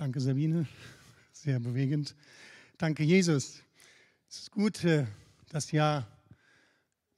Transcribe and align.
Danke, 0.00 0.18
Sabine. 0.18 0.66
Sehr 1.30 1.60
bewegend. 1.60 2.16
Danke, 2.78 3.02
Jesus. 3.02 3.60
Es 4.30 4.38
ist 4.38 4.50
gut, 4.50 4.82
äh, 4.82 5.04
das 5.50 5.72
Jahr 5.72 6.08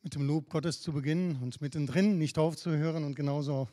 mit 0.02 0.16
dem 0.16 0.26
Lob 0.26 0.50
Gottes 0.50 0.80
zu 0.80 0.92
beginnen 0.92 1.36
und 1.36 1.60
mittendrin 1.60 2.18
nicht 2.18 2.38
aufzuhören 2.38 3.04
und 3.04 3.14
genauso 3.14 3.68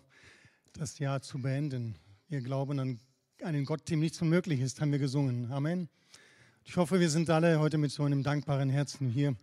das 0.73 0.99
Jahr 0.99 1.23
zu 1.23 1.39
beenden. 1.39 1.95
Wir 2.27 2.41
glauben 2.41 2.77
an 2.77 2.99
einen 3.41 3.65
Gott, 3.65 3.89
dem 3.89 3.99
nichts 3.99 4.21
unmöglich 4.21 4.59
ist, 4.59 4.79
haben 4.79 4.91
wir 4.91 4.99
gesungen. 4.99 5.51
Amen. 5.51 5.89
Ich 6.63 6.77
hoffe, 6.77 6.99
wir 6.99 7.09
sind 7.09 7.31
alle 7.31 7.59
heute 7.59 7.79
mit 7.79 7.91
so 7.91 8.03
einem 8.03 8.21
dankbaren 8.21 8.69
Herzen 8.69 9.09
hier, 9.09 9.35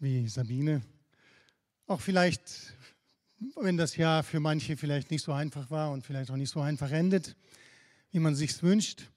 wie 0.00 0.26
Sabine. 0.26 0.82
Auch 1.86 2.00
vielleicht, 2.00 2.74
wenn 3.54 3.76
das 3.76 3.96
Jahr 3.96 4.24
für 4.24 4.40
manche 4.40 4.76
vielleicht 4.76 5.12
nicht 5.12 5.22
so 5.22 5.32
einfach 5.32 5.70
war 5.70 5.92
und 5.92 6.04
vielleicht 6.04 6.32
auch 6.32 6.36
nicht 6.36 6.50
so 6.50 6.60
einfach 6.60 6.90
endet, 6.90 7.36
wie 8.12 8.20
man 8.20 8.34
sich 8.34 8.62
wünscht. 8.62 9.08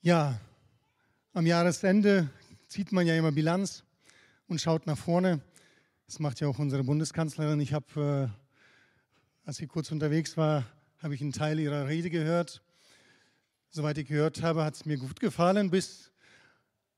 Ja, 0.00 0.40
am 1.32 1.46
Jahresende 1.46 2.28
zieht 2.66 2.90
man 2.90 3.06
ja 3.06 3.16
immer 3.16 3.30
Bilanz 3.30 3.84
und 4.48 4.60
schaut 4.60 4.86
nach 4.86 4.98
vorne. 4.98 5.40
Das 6.06 6.18
macht 6.18 6.40
ja 6.40 6.48
auch 6.48 6.58
unsere 6.58 6.82
Bundeskanzlerin. 6.82 7.60
Ich 7.60 7.72
habe, 7.72 8.32
äh, 9.44 9.46
als 9.46 9.58
sie 9.58 9.68
kurz 9.68 9.92
unterwegs 9.92 10.36
war, 10.36 10.66
habe 10.98 11.14
ich 11.14 11.22
einen 11.22 11.32
Teil 11.32 11.60
ihrer 11.60 11.86
Rede 11.86 12.10
gehört. 12.10 12.62
Soweit 13.70 13.96
ich 13.98 14.08
gehört 14.08 14.42
habe, 14.42 14.64
hat 14.64 14.74
es 14.74 14.84
mir 14.84 14.98
gut 14.98 15.20
gefallen, 15.20 15.70
bis 15.70 16.10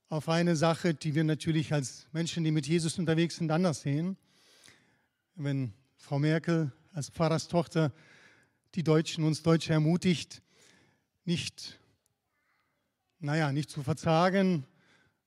auf 0.09 0.29
eine 0.29 0.55
Sache, 0.55 0.95
die 0.95 1.13
wir 1.13 1.23
natürlich 1.23 1.73
als 1.73 2.07
Menschen, 2.11 2.43
die 2.43 2.51
mit 2.51 2.65
Jesus 2.65 2.97
unterwegs 2.97 3.35
sind, 3.35 3.51
anders 3.51 3.81
sehen. 3.81 4.17
Wenn 5.35 5.73
Frau 5.95 6.17
Merkel 6.17 6.71
als 6.91 7.09
Pfarrerstochter 7.09 7.91
die 8.75 8.83
Deutschen, 8.83 9.23
uns 9.23 9.41
Deutsche 9.41 9.71
ermutigt, 9.71 10.41
nicht, 11.23 11.79
naja, 13.19 13.53
nicht 13.53 13.69
zu 13.69 13.83
verzagen, 13.83 14.65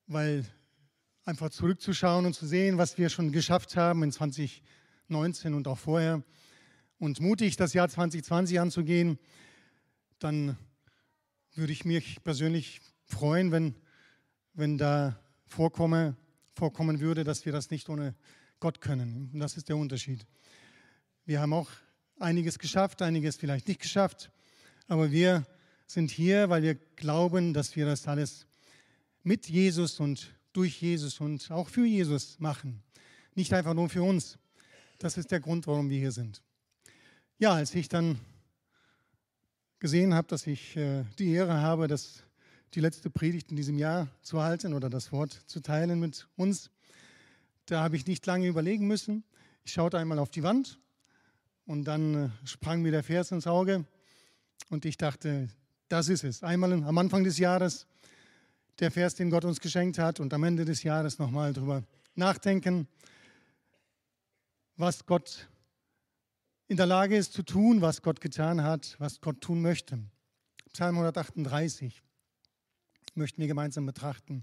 weil 0.07 0.45
einfach 1.25 1.49
zurückzuschauen 1.49 2.27
und 2.27 2.35
zu 2.35 2.47
sehen, 2.47 2.77
was 2.77 2.99
wir 2.99 3.09
schon 3.09 3.33
geschafft 3.33 3.77
haben 3.77 4.03
in 4.03 4.13
2019 4.13 5.55
und 5.55 5.67
auch 5.67 5.79
vorher 5.79 6.23
und 6.99 7.21
mutig 7.21 7.57
das 7.57 7.73
Jahr 7.73 7.89
2020 7.89 8.61
anzugehen, 8.61 9.19
dann 10.19 10.59
würde 11.55 11.73
ich 11.73 11.87
mich 11.87 12.23
persönlich 12.23 12.81
freuen, 13.05 13.51
wenn, 13.51 13.75
wenn 14.53 14.77
da 14.77 15.19
vorkomme, 15.47 16.17
vorkommen 16.55 17.01
würde, 17.01 17.25
dass 17.25 17.47
wir 17.47 17.53
das 17.53 17.71
nicht 17.71 17.89
ohne 17.89 18.15
Gott 18.61 18.83
können. 18.83 19.31
Und 19.33 19.41
das 19.41 19.57
ist 19.57 19.71
der 19.71 19.77
Unterschied. 19.77 20.27
Wir 21.25 21.41
haben 21.41 21.55
auch 21.55 21.71
einiges 22.19 22.59
geschafft, 22.59 23.03
einiges 23.03 23.37
vielleicht 23.37 23.69
nicht 23.69 23.81
geschafft, 23.81 24.31
aber 24.87 25.11
wir 25.11 25.47
sind 25.87 26.11
hier, 26.11 26.49
weil 26.51 26.63
wir 26.63 26.75
glauben, 26.75 27.55
dass 27.55 27.77
wir 27.77 27.87
das 27.87 28.07
alles 28.07 28.47
mit 29.23 29.49
Jesus 29.49 30.01
und 30.01 30.35
durch 30.53 30.81
Jesus 30.81 31.21
und 31.21 31.51
auch 31.51 31.69
für 31.69 31.87
Jesus 31.87 32.39
machen. 32.41 32.83
Nicht 33.35 33.53
einfach 33.53 33.75
nur 33.75 33.89
für 33.89 34.03
uns. 34.03 34.39
Das 34.99 35.17
ist 35.17 35.31
der 35.31 35.41
Grund, 35.41 35.67
warum 35.67 35.91
wir 35.91 35.99
hier 35.99 36.13
sind. 36.13 36.43
Ja, 37.39 37.53
als 37.53 37.75
ich 37.75 37.89
dann 37.89 38.19
gesehen 39.79 40.13
habe, 40.13 40.27
dass 40.27 40.47
ich 40.47 40.77
äh, 40.77 41.05
die 41.19 41.31
Ehre 41.31 41.61
habe, 41.61 41.87
das, 41.87 42.25
die 42.75 42.81
letzte 42.81 43.11
Predigt 43.11 43.51
in 43.51 43.57
diesem 43.57 43.79
Jahr 43.79 44.09
zu 44.23 44.43
halten 44.43 44.75
oder 44.75 44.91
das 44.91 45.13
Wort 45.13 45.45
zu 45.47 45.61
teilen 45.61 46.01
mit 46.01 46.27
uns, 46.37 46.71
da 47.67 47.83
habe 47.83 47.97
ich 47.97 48.07
nicht 48.07 48.27
lange 48.27 48.49
überlegen 48.49 48.89
müssen. 48.89 49.23
Ich 49.63 49.73
schaute 49.73 49.99
einmal 49.99 50.19
auf 50.19 50.31
die 50.31 50.43
Wand 50.43 50.81
und 51.69 51.85
dann 51.85 52.15
äh, 52.15 52.29
sprang 52.47 52.81
mir 52.81 52.91
der 52.91 53.03
Vers 53.03 53.31
ins 53.31 53.47
Auge 53.47 53.85
und 54.71 54.87
ich 54.87 54.97
dachte, 54.97 55.49
das 55.89 56.09
ist 56.09 56.25
es. 56.25 56.43
Einmal 56.43 56.73
am 56.73 56.99
Anfang 56.99 57.25
des 57.25 57.39
Jahres 57.39 57.87
der 58.79 58.91
Vers, 58.91 59.17
den 59.17 59.31
Gott 59.31 59.45
uns 59.45 59.61
geschenkt 59.61 59.99
hat 59.99 60.19
und 60.19 60.33
am 60.33 60.45
Ende 60.45 60.65
des 60.65 60.83
Jahres 60.83 61.19
nochmal 61.19 61.53
drüber 61.53 61.85
nachdenken, 62.15 62.89
was 64.77 65.05
Gott 65.05 65.49
in 66.69 66.79
der 66.79 66.87
Lage 66.87 67.17
ist 67.17 67.35
zu 67.35 67.43
tun, 67.43 67.83
was 67.83 68.01
Gott 68.01 68.23
getan 68.23 68.63
hat, 68.63 68.97
was 68.99 69.21
Gott 69.21 69.43
tun 69.43 69.61
möchte. 69.61 69.99
Psalm 70.73 70.95
138 70.95 72.03
möchten 73.15 73.41
wir 73.43 73.49
gemeinsam 73.49 73.85
betrachten. 73.85 74.43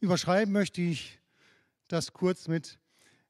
Überschreiben 0.00 0.52
möchte 0.52 0.82
ich 0.82 1.20
das 1.86 2.12
kurz 2.12 2.48
mit 2.48 2.80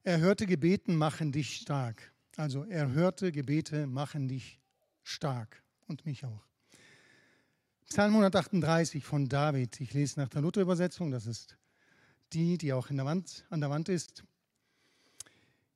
Erhörte 0.03 0.47
Gebeten 0.47 0.95
machen 0.95 1.31
dich 1.31 1.57
stark. 1.57 2.14
Also 2.37 2.63
erhörte 2.65 3.31
Gebete 3.31 3.87
machen 3.87 4.27
dich 4.27 4.59
stark 5.03 5.63
und 5.87 6.05
mich 6.05 6.25
auch. 6.25 6.45
Psalm 7.87 8.11
138 8.11 9.05
von 9.05 9.29
David. 9.29 9.79
Ich 9.79 9.93
lese 9.93 10.19
nach 10.19 10.27
der 10.27 10.41
Luther-Übersetzung. 10.41 11.11
Das 11.11 11.27
ist 11.27 11.57
die, 12.33 12.57
die 12.57 12.73
auch 12.73 12.87
der 12.87 13.05
Wand, 13.05 13.45
an 13.49 13.61
der 13.61 13.69
Wand 13.69 13.89
ist. 13.89 14.23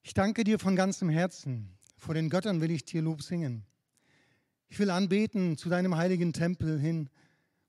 Ich 0.02 0.14
danke 0.14 0.44
dir 0.44 0.59
von 0.59 0.75
ganzem 0.75 1.08
Herzen. 1.09 1.78
Vor 1.97 2.14
den 2.14 2.30
Göttern 2.30 2.62
will 2.62 2.72
ich 2.72 2.84
dir 2.84 3.02
Lob 3.02 3.22
singen. 3.22 3.64
Ich 4.68 4.80
will 4.80 4.90
anbeten 4.90 5.58
zu 5.58 5.70
deinem 5.70 5.96
heiligen 5.96 6.34
Tempel 6.34 6.80
hin 6.80 7.09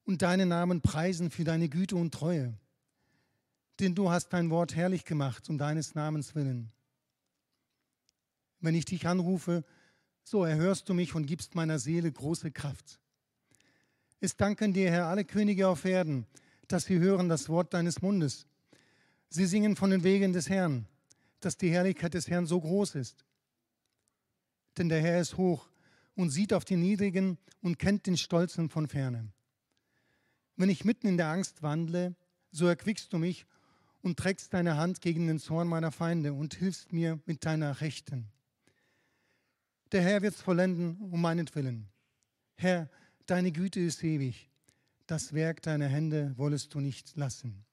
und 0.05 0.23
deinen 0.23 0.49
Namen 0.49 0.81
preisen 0.81 1.31
für 1.31 1.45
deine 1.45 1.69
Güte 1.69 1.97
und 1.97 2.13
Treue. 2.13 2.59
Denn 3.79 3.95
du 3.95 4.11
hast 4.11 4.31
dein 4.31 4.51
Wort 4.51 4.75
herrlich 4.75 5.05
gemacht 5.05 5.49
um 5.49 5.59
deines 5.59 5.95
Namens 5.95 6.35
willen. 6.35 6.73
Wenn 8.61 8.75
ich 8.75 8.85
dich 8.85 9.07
anrufe, 9.07 9.65
so 10.23 10.45
erhörst 10.45 10.89
du 10.89 10.95
mich 10.95 11.15
und 11.15 11.27
gibst 11.27 11.55
meiner 11.55 11.79
Seele 11.79 12.11
große 12.11 12.51
Kraft. 12.51 13.01
Es 14.21 14.37
danken 14.37 14.73
dir, 14.73 14.91
Herr, 14.91 15.07
alle 15.07 15.25
Könige 15.25 15.69
auf 15.69 15.85
Erden, 15.85 16.27
dass 16.69 16.85
sie 16.85 16.99
hören 16.99 17.29
das 17.29 17.49
Wort 17.49 17.73
deines 17.73 18.03
Mundes. 18.03 18.47
Sie 19.29 19.47
singen 19.47 19.77
von 19.77 19.91
den 19.91 20.05
Wegen 20.05 20.33
des 20.33 20.49
Herrn, 20.49 20.87
dass 21.41 21.57
die 21.57 21.71
Herrlichkeit 21.71 22.15
des 22.15 22.29
Herrn 22.29 22.47
so 22.47 22.61
groß 22.61 22.97
ist. 22.97 23.25
Denn 24.77 24.89
der 24.89 25.01
Herr 25.01 25.21
ist 25.21 25.37
hoch 25.37 25.71
und 26.15 26.31
sieht 26.31 26.53
auf 26.53 26.65
die 26.65 26.77
Niedrigen 26.77 27.39
und 27.63 27.79
kennt 27.79 28.07
den 28.07 28.17
Stolzen 28.17 28.69
von 28.69 28.89
ferne. 28.89 29.33
Wenn 30.57 30.69
ich 30.69 30.85
mitten 30.85 31.07
in 31.07 31.17
der 31.17 31.29
Angst 31.29 31.63
wandle, 31.63 32.15
so 32.53 32.67
erquickst 32.67 33.13
du 33.13 33.19
mich 33.19 33.47
und 34.03 34.19
trägst 34.19 34.53
deine 34.53 34.77
Hand 34.77 35.01
gegen 35.01 35.27
den 35.27 35.39
Zorn 35.39 35.69
meiner 35.69 35.93
Feinde 35.93 36.35
und 36.35 36.55
hilfst 36.55 36.93
mir 36.93 37.19
mit 37.25 37.45
deiner 37.45 37.81
Rechten. 37.81 38.29
Der 39.93 40.03
Herr 40.03 40.23
wird 40.23 40.35
es 40.35 40.41
vollenden 40.41 40.97
um 40.99 41.21
meinetwillen. 41.21 41.89
Herr, 42.55 42.89
deine 43.27 43.51
Güte 43.51 43.81
ist 43.81 44.05
ewig. 44.05 44.49
Das 45.07 45.33
Werk 45.33 45.63
deiner 45.63 45.89
Hände 45.89 46.33
wollest 46.37 46.75
du 46.75 46.81
nicht 46.81 47.17
lassen. 47.17 47.65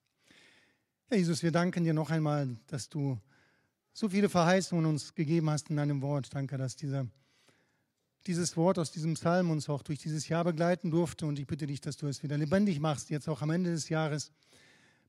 Herr 1.10 1.18
Jesus, 1.18 1.44
wir 1.44 1.52
danken 1.52 1.84
dir 1.84 1.94
noch 1.94 2.10
einmal, 2.10 2.58
dass 2.68 2.90
du 2.90 3.20
so 3.94 4.10
viele 4.10 4.30
Verheißungen 4.30 4.86
uns 4.86 5.14
gegeben 5.14 5.50
hast 5.50 5.70
in 5.70 5.78
deinem 5.78 6.02
Wort. 6.02 6.34
Danke, 6.34 6.58
dass 6.58 6.76
dieser, 6.76 7.08
dieses 8.26 8.58
Wort 8.58 8.80
aus 8.80 8.92
diesem 8.92 9.14
Psalm 9.14 9.52
uns 9.52 9.70
auch 9.70 9.84
durch 9.84 10.00
dieses 10.00 10.28
Jahr 10.28 10.44
begleiten 10.44 10.90
durfte. 10.90 11.28
Und 11.28 11.38
ich 11.38 11.46
bitte 11.46 11.68
dich, 11.68 11.82
dass 11.82 11.98
du 11.98 12.08
es 12.08 12.24
wieder 12.24 12.38
lebendig 12.38 12.80
machst, 12.80 13.10
jetzt 13.10 13.30
auch 13.30 13.42
am 13.42 13.52
Ende 13.52 13.72
des 13.72 13.90
Jahres. 13.90 14.32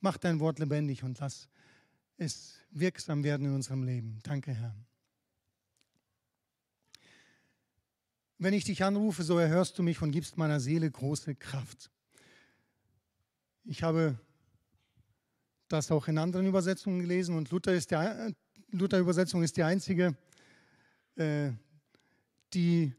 Mach 0.01 0.19
dein 0.19 0.41
Wort 0.41 0.59
lebendig 0.59 1.03
und 1.03 1.19
lass 1.19 1.49
es 2.19 2.59
wirksam 2.71 3.25
werden 3.25 3.47
in 3.47 3.55
unserem 3.55 3.85
Leben. 3.85 4.19
Danke, 4.23 4.53
Herr. 4.53 4.75
Wenn 8.39 8.55
ich 8.55 8.65
dich 8.65 8.85
anrufe, 8.85 9.25
so 9.25 9.37
erhörst 9.39 9.79
du 9.79 9.83
mich 9.83 10.01
und 10.01 10.13
gibst 10.13 10.37
meiner 10.37 10.61
Seele 10.61 10.89
große 10.89 11.35
Kraft. 11.35 11.91
Ich 13.65 13.83
habe 13.83 14.19
das 15.67 15.91
auch 15.91 16.07
in 16.07 16.19
anderen 16.19 16.47
Übersetzungen 16.47 17.01
gelesen 17.01 17.37
und 17.37 17.51
Luther 17.51 17.75
ist 17.75 17.91
der, 17.91 18.33
Luther-Übersetzung 18.71 19.43
ist 19.43 19.57
die 19.57 19.65
einzige, 19.65 20.17
äh, 21.17 21.51
die 22.55 22.95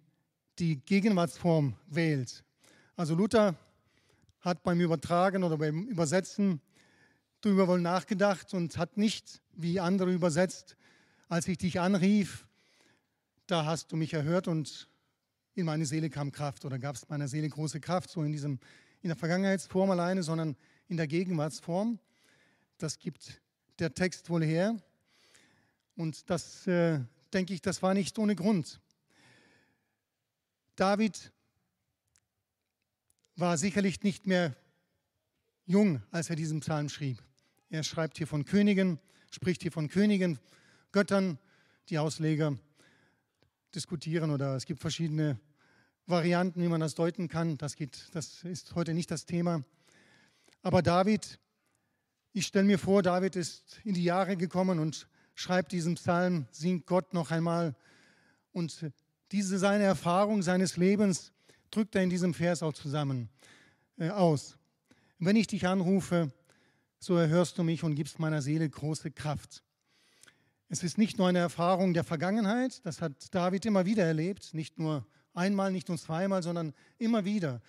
die 0.59 0.75
Gegenwartsform 0.75 1.73
wählt. 1.87 2.43
Also 2.97 3.15
Luther 3.15 3.55
hat 4.41 4.61
beim 4.63 4.81
Übertragen 4.81 5.43
oder 5.43 5.57
beim 5.57 5.87
Übersetzen 5.87 6.59
darüber 7.39 7.69
wohl 7.69 7.79
nachgedacht 7.79 8.53
und 8.53 8.77
hat 8.77 8.97
nicht 8.97 9.41
wie 9.53 9.79
andere 9.79 10.11
übersetzt, 10.11 10.75
als 11.29 11.47
ich 11.47 11.57
dich 11.57 11.79
anrief, 11.79 12.45
da 13.47 13.65
hast 13.65 13.93
du 13.93 13.95
mich 13.95 14.13
erhört 14.13 14.49
und 14.49 14.88
in 15.59 15.65
meine 15.65 15.85
Seele 15.85 16.09
kam 16.09 16.31
Kraft 16.31 16.65
oder 16.65 16.79
gab 16.79 16.95
es 16.95 17.07
meiner 17.09 17.27
Seele 17.27 17.49
große 17.49 17.79
Kraft, 17.79 18.09
so 18.09 18.23
in, 18.23 18.31
diesem, 18.31 18.59
in 19.01 19.09
der 19.09 19.15
Vergangenheitsform 19.15 19.91
alleine, 19.91 20.23
sondern 20.23 20.55
in 20.87 20.97
der 20.97 21.07
Gegenwartsform. 21.07 21.99
Das 22.77 22.97
gibt 22.97 23.41
der 23.77 23.93
Text 23.93 24.29
wohl 24.29 24.43
her. 24.43 24.75
Und 25.95 26.29
das, 26.29 26.65
äh, 26.67 26.99
denke 27.33 27.53
ich, 27.53 27.61
das 27.61 27.81
war 27.81 27.93
nicht 27.93 28.17
ohne 28.17 28.35
Grund. 28.35 28.79
David 30.75 31.31
war 33.35 33.57
sicherlich 33.57 34.01
nicht 34.01 34.25
mehr 34.25 34.55
jung, 35.65 36.01
als 36.11 36.29
er 36.29 36.35
diesen 36.35 36.61
Psalm 36.61 36.89
schrieb. 36.89 37.21
Er 37.69 37.83
schreibt 37.83 38.17
hier 38.17 38.27
von 38.27 38.45
Königen, 38.45 38.97
spricht 39.29 39.61
hier 39.61 39.71
von 39.71 39.89
Königen, 39.89 40.39
Göttern, 40.91 41.37
die 41.89 41.99
Ausleger 41.99 42.57
diskutieren 43.75 44.31
oder 44.31 44.55
es 44.55 44.65
gibt 44.65 44.79
verschiedene 44.79 45.39
Varianten, 46.09 46.61
wie 46.61 46.67
man 46.67 46.81
das 46.81 46.95
deuten 46.95 47.27
kann. 47.27 47.57
Das, 47.57 47.75
geht, 47.75 48.07
das 48.13 48.43
ist 48.43 48.75
heute 48.75 48.93
nicht 48.93 49.11
das 49.11 49.25
Thema. 49.25 49.63
Aber 50.61 50.81
David, 50.81 51.39
ich 52.33 52.47
stelle 52.47 52.65
mir 52.65 52.79
vor, 52.79 53.03
David 53.03 53.35
ist 53.35 53.79
in 53.83 53.93
die 53.93 54.03
Jahre 54.03 54.35
gekommen 54.35 54.79
und 54.79 55.07
schreibt 55.35 55.71
diesen 55.71 55.95
Psalm, 55.95 56.47
singt 56.51 56.85
Gott 56.85 57.13
noch 57.13 57.31
einmal. 57.31 57.75
Und 58.51 58.91
diese 59.31 59.59
seine 59.59 59.83
Erfahrung 59.83 60.41
seines 60.41 60.77
Lebens 60.77 61.31
drückt 61.71 61.95
er 61.95 62.03
in 62.03 62.09
diesem 62.09 62.33
Vers 62.33 62.63
auch 62.63 62.73
zusammen 62.73 63.29
äh, 63.97 64.09
aus. 64.09 64.57
Wenn 65.19 65.35
ich 65.35 65.47
dich 65.47 65.67
anrufe, 65.67 66.31
so 66.99 67.15
erhörst 67.15 67.57
du 67.57 67.63
mich 67.63 67.83
und 67.83 67.95
gibst 67.95 68.19
meiner 68.19 68.41
Seele 68.41 68.69
große 68.69 69.11
Kraft. 69.11 69.63
Es 70.67 70.83
ist 70.83 70.97
nicht 70.97 71.17
nur 71.17 71.27
eine 71.27 71.39
Erfahrung 71.39 71.93
der 71.93 72.03
Vergangenheit, 72.03 72.85
das 72.85 73.01
hat 73.01 73.33
David 73.33 73.65
immer 73.65 73.85
wieder 73.85 74.05
erlebt, 74.05 74.53
nicht 74.53 74.77
nur 74.77 75.05
einmal, 75.39 75.71
nicht 75.71 75.87
nur 75.87 75.97
zweimal, 75.97 76.43
sondern 76.43 76.73
immer 76.97 77.25
wieder. 77.25 77.61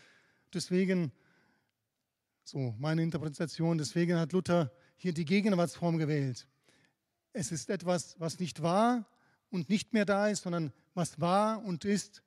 Deswegen, 0.52 1.12
so 2.44 2.74
meine 2.78 3.02
Interpretation, 3.02 3.78
deswegen 3.78 4.18
hat 4.18 4.32
Luther 4.32 4.72
hier 4.96 5.14
die 5.14 5.24
Gegenwartsform 5.24 5.96
gewählt. 5.96 6.46
Es 7.32 7.52
ist 7.52 7.70
etwas, 7.70 8.18
was 8.18 8.38
nicht 8.40 8.60
war 8.60 9.06
und 9.50 9.70
nicht 9.70 9.92
mehr 9.92 10.04
da 10.04 10.28
ist, 10.28 10.42
sondern 10.42 10.72
was 10.94 11.20
war 11.20 11.64
und 11.64 11.84
ist 11.84 12.22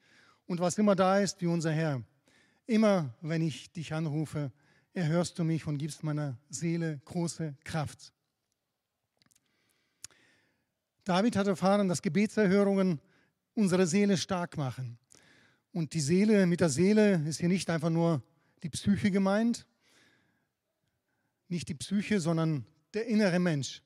und 0.48 0.60
was 0.60 0.78
immer 0.78 0.95
da 0.95 1.19
ist, 1.19 1.42
wie 1.42 1.48
unser 1.48 1.72
Herr. 1.72 2.01
Immer, 2.66 3.13
wenn 3.22 3.42
ich 3.42 3.72
dich 3.74 3.94
anrufe, 3.94 4.51
erhörst 4.94 5.38
du 5.38 5.44
mich 5.44 5.68
und 5.68 5.78
gibst 5.78 6.04
meiner 6.04 6.38
Seele 6.50 7.01
große 7.06 7.56
Kraft. 7.66 8.13
David 11.04 11.36
hat 11.36 11.48
erfahren, 11.48 11.90
dass 11.90 12.01
Gebetserhörungen 12.01 13.01
unsere 13.56 13.86
Seele 13.86 14.16
stark 14.16 14.57
machen. 14.57 14.98
Und 15.73 15.95
die 15.95 16.01
Seele, 16.01 16.45
mit 16.45 16.61
der 16.61 16.69
Seele 16.69 17.15
ist 17.27 17.39
hier 17.39 17.49
nicht 17.49 17.69
einfach 17.69 17.89
nur 17.89 18.21
die 18.61 18.69
Psyche 18.69 19.09
gemeint, 19.09 19.65
nicht 21.49 21.67
die 21.67 21.73
Psyche, 21.73 22.19
sondern 22.19 22.65
der 22.93 23.07
innere 23.07 23.39
Mensch. 23.39 23.81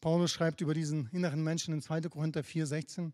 Paulus 0.00 0.30
schreibt 0.30 0.60
über 0.60 0.72
diesen 0.72 1.08
inneren 1.10 1.42
Menschen 1.42 1.74
in 1.74 1.82
2. 1.82 2.02
Korinther 2.02 2.42
4,16. 2.42 3.10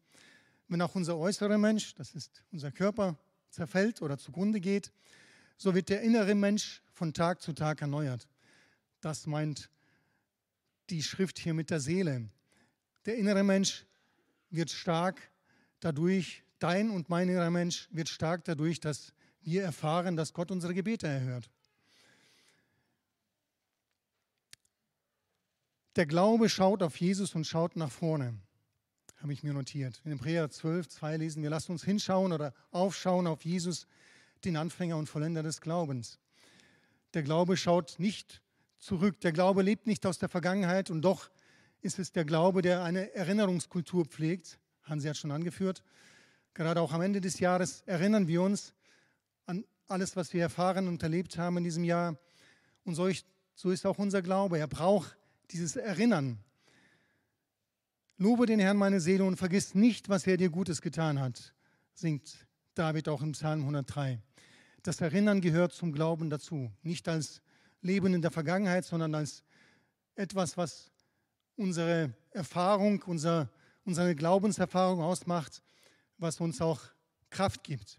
Wenn 0.69 0.83
auch 0.83 0.95
unser 0.95 1.17
äußerer 1.17 1.57
Mensch, 1.57 1.95
das 1.95 2.15
ist 2.15 2.45
unser 2.53 2.71
Körper, 2.71 3.19
zerfällt 3.49 4.03
oder 4.03 4.19
zugrunde 4.19 4.61
geht, 4.61 4.93
so 5.57 5.75
wird 5.75 5.89
der 5.89 6.03
innere 6.03 6.35
Mensch 6.35 6.83
von 6.93 7.15
Tag 7.15 7.41
zu 7.41 7.55
Tag 7.55 7.81
erneuert. 7.81 8.29
Das 9.01 9.27
meint 9.27 9.71
die 10.91 11.03
Schrift 11.03 11.39
hier 11.39 11.55
mit 11.55 11.71
der 11.71 11.81
Seele. 11.81 12.29
Der 13.07 13.17
innere 13.17 13.43
Mensch 13.43 13.87
wird 14.51 14.71
stark 14.71 15.31
dadurch, 15.81 16.42
dein 16.63 16.91
und 16.91 17.09
mein 17.09 17.29
innerer 17.29 17.51
Mensch 17.51 17.89
wird 17.91 18.09
stark 18.09 18.45
dadurch, 18.45 18.81
dass 18.81 19.13
wir 19.43 19.63
erfahren, 19.63 20.17
dass 20.17 20.33
Gott 20.33 20.51
unsere 20.51 20.75
Gebete 20.75 21.07
erhört. 21.07 21.51
Der 25.97 26.07
Glaube 26.07 26.49
schaut 26.49 26.83
auf 26.83 26.97
Jesus 26.97 27.35
und 27.35 27.47
schaut 27.47 27.77
nach 27.77 27.91
vorne, 27.91 28.39
habe 29.17 29.33
ich 29.33 29.43
mir 29.43 29.53
notiert. 29.53 30.01
In 30.05 30.13
Hebräer 30.13 30.51
12, 30.51 30.89
2 30.89 31.17
lesen 31.19 31.43
wir, 31.43 31.51
lasst 31.51 31.69
uns 31.69 31.85
hinschauen 31.85 32.33
oder 32.33 32.55
aufschauen 32.71 33.27
auf 33.27 33.45
Jesus, 33.45 33.87
den 34.45 34.57
Anfänger 34.57 34.97
und 34.97 35.09
Vollender 35.09 35.43
des 35.43 35.61
Glaubens. 35.61 36.19
Der 37.15 37.23
Glaube 37.23 37.57
schaut 37.57 37.97
nicht 37.99 38.43
zurück, 38.79 39.21
der 39.21 39.33
Glaube 39.33 39.63
lebt 39.63 39.87
nicht 39.87 40.07
aus 40.07 40.19
der 40.19 40.29
Vergangenheit 40.29 40.91
und 40.91 41.03
doch 41.03 41.31
ist 41.83 41.99
es 41.99 42.13
der 42.13 42.25
Glaube, 42.25 42.63
der 42.63 42.83
eine 42.83 43.13
Erinnerungskultur 43.15 44.07
pflegt. 44.07 44.59
Hansi 44.85 45.09
hat 45.09 45.17
schon 45.17 45.31
angeführt. 45.31 45.83
Gerade 46.55 46.81
auch 46.81 46.93
am 46.93 47.01
Ende 47.01 47.21
des 47.21 47.41
Jahres 47.41 47.83
erinnern 47.87 48.29
wir 48.29 48.43
uns 48.43 48.75
an 49.47 49.65
alles, 49.87 50.17
was 50.17 50.33
wir 50.33 50.43
erfahren 50.43 50.89
und 50.89 51.03
erlebt 51.03 51.39
haben 51.39 51.57
in 51.57 51.65
diesem 51.65 51.85
Jahr. 51.85 52.19
Und 52.85 52.95
so 52.95 53.07
ist 53.07 53.87
auch 53.87 53.99
unser 53.99 54.23
Glaube. 54.23 54.59
Er 54.59 54.67
braucht 54.67 55.17
dieses 55.51 55.77
Erinnern. 55.77 56.39
Lobe 58.19 58.47
den 58.47 58.61
Herrn 58.61 58.77
meine 58.77 59.01
Seele 59.01 59.25
und 59.25 59.37
vergiss 59.37 59.75
nicht, 59.75 60.09
was 60.09 60.27
er 60.27 60.37
dir 60.37 60.51
Gutes 60.51 60.81
getan 60.83 61.21
hat, 61.21 61.55
singt 61.95 62.47
David 62.75 63.09
auch 63.09 63.23
im 63.23 63.33
Psalm 63.33 63.61
103. 63.61 64.21
Das 64.83 65.01
Erinnern 65.01 65.41
gehört 65.41 65.73
zum 65.73 65.93
Glauben 65.93 66.31
dazu. 66.31 66.71
Nicht 66.83 67.09
als 67.09 67.41
Leben 67.81 68.15
in 68.15 68.23
der 68.23 68.31
Vergangenheit, 68.31 68.85
sondern 68.85 69.15
als 69.15 69.43
etwas, 70.15 70.57
was 70.57 70.93
unsere 71.57 72.13
Erfahrung, 72.31 73.03
unser, 73.07 73.51
unsere 73.85 74.15
Glaubenserfahrung 74.15 75.01
ausmacht, 75.01 75.63
was 76.23 76.41
uns 76.41 76.61
auch 76.61 76.81
Kraft 77.31 77.65
gibt. 77.65 77.99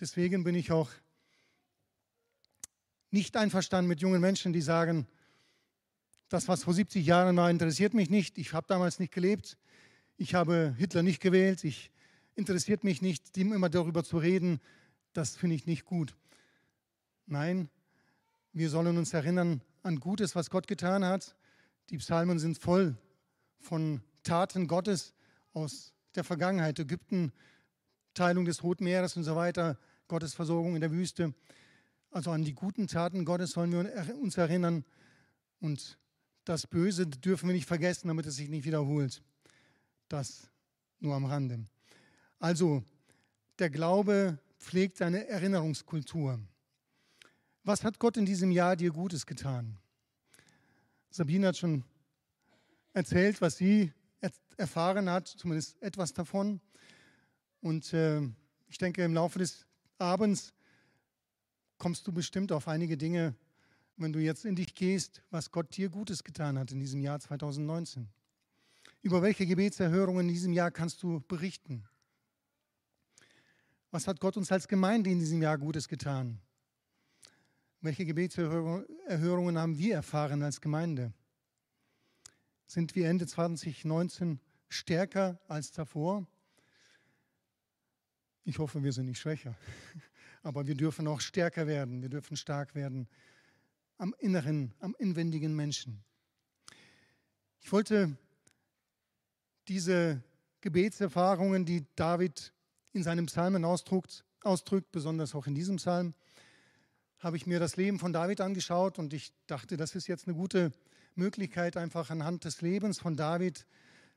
Deswegen 0.00 0.42
bin 0.42 0.54
ich 0.54 0.72
auch 0.72 0.90
nicht 3.10 3.36
einverstanden 3.36 3.88
mit 3.88 4.00
jungen 4.00 4.20
Menschen, 4.20 4.52
die 4.52 4.60
sagen, 4.60 5.06
das, 6.28 6.48
was 6.48 6.64
vor 6.64 6.74
70 6.74 7.06
Jahren 7.06 7.36
war, 7.36 7.50
interessiert 7.50 7.94
mich 7.94 8.10
nicht. 8.10 8.36
Ich 8.38 8.52
habe 8.52 8.66
damals 8.68 8.98
nicht 8.98 9.12
gelebt. 9.12 9.56
Ich 10.16 10.34
habe 10.34 10.74
Hitler 10.76 11.02
nicht 11.02 11.20
gewählt. 11.20 11.64
Ich 11.64 11.90
interessiert 12.34 12.84
mich 12.84 13.00
nicht, 13.02 13.36
immer 13.36 13.68
darüber 13.68 14.04
zu 14.04 14.18
reden. 14.18 14.60
Das 15.12 15.36
finde 15.36 15.56
ich 15.56 15.66
nicht 15.66 15.84
gut. 15.84 16.14
Nein, 17.26 17.70
wir 18.52 18.68
sollen 18.70 18.96
uns 18.98 19.12
erinnern 19.14 19.62
an 19.82 20.00
Gutes, 20.00 20.34
was 20.34 20.50
Gott 20.50 20.66
getan 20.66 21.04
hat. 21.04 21.34
Die 21.90 21.98
Psalmen 21.98 22.38
sind 22.38 22.58
voll 22.58 22.96
von 23.58 24.02
Taten 24.22 24.68
Gottes 24.68 25.14
aus 25.52 25.94
der 26.14 26.24
Vergangenheit. 26.24 26.78
Ägypten, 26.78 27.32
Teilung 28.18 28.44
des 28.44 28.64
Roten 28.64 28.82
Meeres 28.82 29.16
und 29.16 29.22
so 29.22 29.36
weiter, 29.36 29.78
Gottes 30.08 30.34
Versorgung 30.34 30.74
in 30.74 30.80
der 30.80 30.90
Wüste. 30.90 31.34
Also 32.10 32.32
an 32.32 32.42
die 32.42 32.52
guten 32.52 32.88
Taten 32.88 33.24
Gottes 33.24 33.52
sollen 33.52 33.70
wir 33.70 34.16
uns 34.20 34.36
erinnern. 34.36 34.84
Und 35.60 35.98
das 36.44 36.66
Böse 36.66 37.06
dürfen 37.06 37.48
wir 37.48 37.54
nicht 37.54 37.66
vergessen, 37.66 38.08
damit 38.08 38.26
es 38.26 38.34
sich 38.34 38.48
nicht 38.48 38.64
wiederholt. 38.64 39.22
Das 40.08 40.50
nur 40.98 41.14
am 41.14 41.26
Rande. 41.26 41.64
Also, 42.40 42.82
der 43.60 43.70
Glaube 43.70 44.40
pflegt 44.58 45.00
eine 45.00 45.28
Erinnerungskultur. 45.28 46.40
Was 47.62 47.84
hat 47.84 48.00
Gott 48.00 48.16
in 48.16 48.26
diesem 48.26 48.50
Jahr 48.50 48.74
dir 48.74 48.90
Gutes 48.90 49.26
getan? 49.26 49.78
Sabine 51.10 51.46
hat 51.46 51.56
schon 51.56 51.84
erzählt, 52.94 53.40
was 53.40 53.58
sie 53.58 53.92
erfahren 54.56 55.08
hat, 55.08 55.28
zumindest 55.28 55.80
etwas 55.80 56.14
davon. 56.14 56.60
Und 57.60 57.92
äh, 57.92 58.22
ich 58.68 58.78
denke, 58.78 59.02
im 59.04 59.14
Laufe 59.14 59.38
des 59.38 59.66
Abends 59.98 60.52
kommst 61.78 62.06
du 62.06 62.12
bestimmt 62.12 62.52
auf 62.52 62.68
einige 62.68 62.96
Dinge, 62.96 63.34
wenn 63.96 64.12
du 64.12 64.20
jetzt 64.20 64.44
in 64.44 64.54
dich 64.54 64.74
gehst, 64.74 65.22
was 65.30 65.50
Gott 65.50 65.76
dir 65.76 65.88
Gutes 65.88 66.22
getan 66.22 66.58
hat 66.58 66.70
in 66.70 66.78
diesem 66.78 67.00
Jahr 67.00 67.18
2019. 67.18 68.08
Über 69.02 69.22
welche 69.22 69.46
Gebetserhörungen 69.46 70.28
in 70.28 70.34
diesem 70.34 70.52
Jahr 70.52 70.70
kannst 70.70 71.02
du 71.02 71.20
berichten? 71.20 71.84
Was 73.90 74.06
hat 74.06 74.20
Gott 74.20 74.36
uns 74.36 74.52
als 74.52 74.68
Gemeinde 74.68 75.10
in 75.10 75.18
diesem 75.18 75.40
Jahr 75.42 75.58
Gutes 75.58 75.88
getan? 75.88 76.40
Welche 77.80 78.04
Gebetserhörungen 78.04 79.58
haben 79.58 79.78
wir 79.78 79.94
erfahren 79.94 80.42
als 80.42 80.60
Gemeinde? 80.60 81.12
Sind 82.66 82.94
wir 82.94 83.08
Ende 83.08 83.26
2019 83.26 84.40
stärker 84.68 85.40
als 85.48 85.70
davor? 85.70 86.26
Ich 88.44 88.58
hoffe, 88.58 88.82
wir 88.82 88.92
sind 88.92 89.06
nicht 89.06 89.20
schwächer. 89.20 89.56
Aber 90.42 90.66
wir 90.66 90.74
dürfen 90.74 91.06
auch 91.08 91.20
stärker 91.20 91.66
werden. 91.66 92.02
Wir 92.02 92.08
dürfen 92.08 92.36
stark 92.36 92.74
werden 92.74 93.08
am 93.98 94.14
inneren, 94.18 94.72
am 94.78 94.94
inwendigen 94.98 95.54
Menschen. 95.54 96.02
Ich 97.60 97.72
wollte 97.72 98.16
diese 99.66 100.22
Gebetserfahrungen, 100.60 101.64
die 101.64 101.84
David 101.96 102.52
in 102.92 103.02
seinem 103.02 103.26
Psalmen 103.26 103.64
ausdrückt, 103.64 104.24
ausdrückt, 104.42 104.90
besonders 104.92 105.34
auch 105.34 105.46
in 105.46 105.54
diesem 105.54 105.76
Psalm, 105.76 106.14
habe 107.18 107.36
ich 107.36 107.46
mir 107.46 107.58
das 107.58 107.76
Leben 107.76 107.98
von 107.98 108.12
David 108.12 108.40
angeschaut 108.40 108.98
und 108.98 109.12
ich 109.12 109.32
dachte, 109.46 109.76
das 109.76 109.94
ist 109.94 110.06
jetzt 110.06 110.26
eine 110.26 110.36
gute 110.36 110.72
Möglichkeit, 111.14 111.76
einfach 111.76 112.10
anhand 112.10 112.44
des 112.44 112.62
Lebens 112.62 113.00
von 113.00 113.16
David 113.16 113.66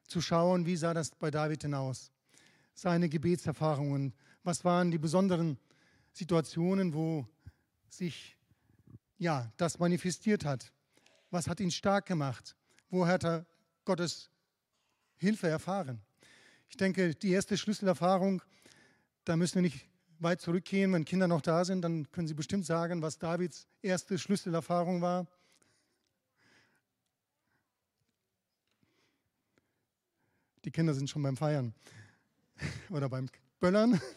zu 0.08 0.22
schauen, 0.22 0.66
wie 0.66 0.76
sah 0.76 0.94
das 0.94 1.12
bei 1.12 1.32
David 1.32 1.64
denn 1.64 1.74
aus? 1.74 2.12
Seine 2.82 3.10
Gebetserfahrungen, 3.10 4.12
was 4.42 4.66
waren 4.66 4.90
die 4.90 4.98
besonderen 4.98 5.60
Situationen, 6.14 6.96
wo 6.96 7.28
sich 7.90 8.36
ja, 9.20 9.54
das 9.58 9.78
manifestiert 9.78 10.46
hat. 10.46 10.74
Was 11.30 11.48
hat 11.48 11.60
ihn 11.60 11.70
stark 11.70 12.08
gemacht? 12.08 12.56
Wo 12.90 13.06
hat 13.06 13.24
er 13.24 13.46
Gottes 13.86 14.32
Hilfe 15.18 15.48
erfahren? 15.48 16.02
Ich 16.70 16.76
denke, 16.76 17.14
die 17.14 17.30
erste 17.30 17.56
Schlüsselerfahrung, 17.56 18.42
da 19.26 19.38
müssen 19.38 19.58
wir 19.58 19.62
nicht 19.62 19.88
weit 20.18 20.42
zurückgehen. 20.42 20.92
Wenn 20.92 21.06
Kinder 21.06 21.28
noch 21.28 21.42
da 21.42 21.64
sind, 21.64 21.84
dann 21.84 22.12
können 22.12 22.28
sie 22.28 22.34
bestimmt 22.34 22.66
sagen, 22.66 23.04
was 23.04 23.20
Davids 23.20 23.68
erste 23.84 24.18
Schlüsselerfahrung 24.18 25.02
war. 25.02 25.28
Die 30.66 30.72
Kinder 30.72 30.96
sind 30.96 31.12
schon 31.12 31.22
beim 31.22 31.38
Feiern 31.38 31.76
oder 32.90 33.10
beim 33.10 33.28
Böllern. 33.60 34.00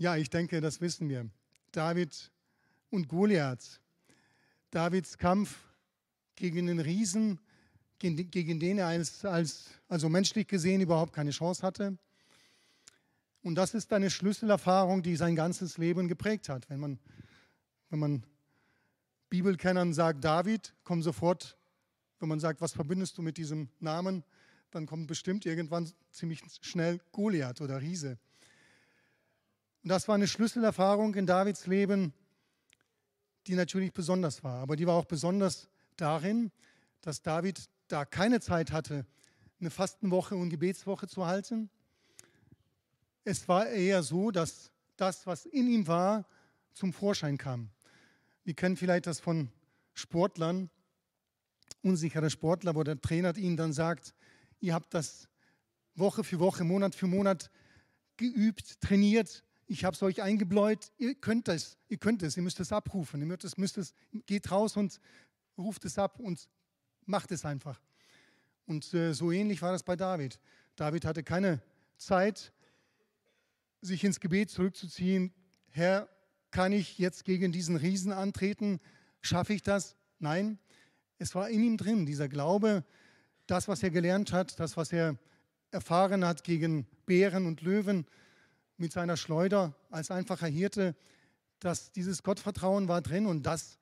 Ja, 0.00 0.16
ich 0.16 0.30
denke, 0.30 0.62
das 0.62 0.80
wissen 0.80 1.10
wir. 1.10 1.28
David 1.72 2.32
und 2.88 3.06
Goliath. 3.06 3.82
Davids 4.70 5.18
Kampf 5.18 5.58
gegen 6.36 6.68
den 6.68 6.80
Riesen, 6.80 7.38
gegen 7.98 8.58
den 8.58 8.78
er 8.78 8.86
als, 8.86 9.26
als, 9.26 9.66
also 9.88 10.08
menschlich 10.08 10.48
gesehen 10.48 10.80
überhaupt 10.80 11.12
keine 11.12 11.32
Chance 11.32 11.62
hatte. 11.62 11.98
Und 13.42 13.56
das 13.56 13.74
ist 13.74 13.92
eine 13.92 14.08
Schlüsselerfahrung, 14.08 15.02
die 15.02 15.16
sein 15.16 15.36
ganzes 15.36 15.76
Leben 15.76 16.08
geprägt 16.08 16.48
hat. 16.48 16.70
Wenn 16.70 16.80
man, 16.80 16.98
wenn 17.90 17.98
man 17.98 18.22
Bibelkennern 19.28 19.92
sagt 19.92 20.24
David, 20.24 20.74
kommt 20.82 21.04
sofort, 21.04 21.58
wenn 22.20 22.30
man 22.30 22.40
sagt, 22.40 22.62
was 22.62 22.72
verbindest 22.72 23.18
du 23.18 23.22
mit 23.22 23.36
diesem 23.36 23.68
Namen, 23.80 24.24
dann 24.70 24.86
kommt 24.86 25.06
bestimmt 25.06 25.46
irgendwann 25.46 25.90
ziemlich 26.10 26.42
schnell 26.60 27.00
Goliath 27.12 27.60
oder 27.60 27.80
Riese. 27.80 28.18
Und 29.82 29.88
das 29.88 30.08
war 30.08 30.14
eine 30.14 30.28
Schlüsselerfahrung 30.28 31.14
in 31.14 31.26
Davids 31.26 31.66
Leben, 31.66 32.12
die 33.46 33.54
natürlich 33.54 33.92
besonders 33.92 34.44
war. 34.44 34.60
Aber 34.60 34.76
die 34.76 34.86
war 34.86 34.94
auch 34.94 35.06
besonders 35.06 35.68
darin, 35.96 36.52
dass 37.00 37.22
David 37.22 37.68
da 37.88 38.04
keine 38.04 38.40
Zeit 38.40 38.72
hatte, 38.72 39.06
eine 39.58 39.70
Fastenwoche 39.70 40.36
und 40.36 40.50
Gebetswoche 40.50 41.08
zu 41.08 41.26
halten. 41.26 41.70
Es 43.24 43.48
war 43.48 43.68
eher 43.68 44.02
so, 44.02 44.30
dass 44.30 44.70
das, 44.96 45.26
was 45.26 45.46
in 45.46 45.66
ihm 45.66 45.86
war, 45.86 46.26
zum 46.72 46.92
Vorschein 46.92 47.38
kam. 47.38 47.70
Wir 48.44 48.54
kennen 48.54 48.76
vielleicht 48.76 49.06
das 49.06 49.20
von 49.20 49.50
Sportlern, 49.94 50.70
unsichere 51.82 52.30
Sportler, 52.30 52.74
wo 52.74 52.82
der 52.82 53.00
Trainer 53.00 53.36
ihnen 53.36 53.56
dann 53.56 53.72
sagt, 53.72 54.14
ihr 54.60 54.74
habt 54.74 54.94
das 54.94 55.28
Woche 55.94 56.24
für 56.24 56.38
Woche, 56.38 56.64
Monat 56.64 56.94
für 56.94 57.06
Monat 57.06 57.50
geübt, 58.16 58.80
trainiert, 58.80 59.44
ich 59.66 59.84
habe 59.84 59.94
es 59.94 60.02
euch 60.02 60.20
eingebläut, 60.22 60.90
ihr 60.98 61.14
könnt 61.14 61.48
es, 61.48 61.78
ihr 61.88 61.98
könnt 61.98 62.22
es, 62.22 62.36
ihr 62.36 62.42
müsst 62.42 62.60
es 62.60 62.72
abrufen, 62.72 63.20
ihr 63.20 63.26
müsst 63.26 63.44
es, 63.44 63.56
müsst 63.56 63.78
es, 63.78 63.94
geht 64.26 64.50
raus 64.50 64.76
und 64.76 65.00
ruft 65.56 65.84
es 65.84 65.98
ab 65.98 66.18
und 66.18 66.48
macht 67.06 67.30
es 67.30 67.44
einfach. 67.44 67.80
Und 68.66 68.92
äh, 68.94 69.14
so 69.14 69.30
ähnlich 69.30 69.62
war 69.62 69.72
das 69.72 69.82
bei 69.82 69.96
David. 69.96 70.40
David 70.76 71.04
hatte 71.04 71.22
keine 71.22 71.62
Zeit, 71.96 72.52
sich 73.80 74.04
ins 74.04 74.20
Gebet 74.20 74.50
zurückzuziehen. 74.50 75.32
Herr, 75.68 76.08
kann 76.50 76.72
ich 76.72 76.98
jetzt 76.98 77.24
gegen 77.24 77.52
diesen 77.52 77.76
Riesen 77.76 78.12
antreten? 78.12 78.80
Schaffe 79.20 79.54
ich 79.54 79.62
das? 79.62 79.96
Nein. 80.18 80.58
Es 81.18 81.34
war 81.34 81.48
in 81.48 81.62
ihm 81.62 81.76
drin, 81.76 82.06
dieser 82.06 82.28
Glaube, 82.28 82.84
das, 83.50 83.66
was 83.66 83.82
er 83.82 83.90
gelernt 83.90 84.32
hat, 84.32 84.60
das, 84.60 84.76
was 84.76 84.92
er 84.92 85.18
erfahren 85.72 86.24
hat 86.24 86.44
gegen 86.44 86.86
Bären 87.06 87.46
und 87.46 87.62
Löwen 87.62 88.06
mit 88.76 88.92
seiner 88.92 89.16
Schleuder 89.16 89.74
als 89.90 90.10
einfacher 90.10 90.46
Hirte, 90.46 90.94
dass 91.58 91.92
dieses 91.92 92.22
Gottvertrauen 92.22 92.88
war 92.88 93.02
drin 93.02 93.26
und 93.26 93.44
das, 93.44 93.78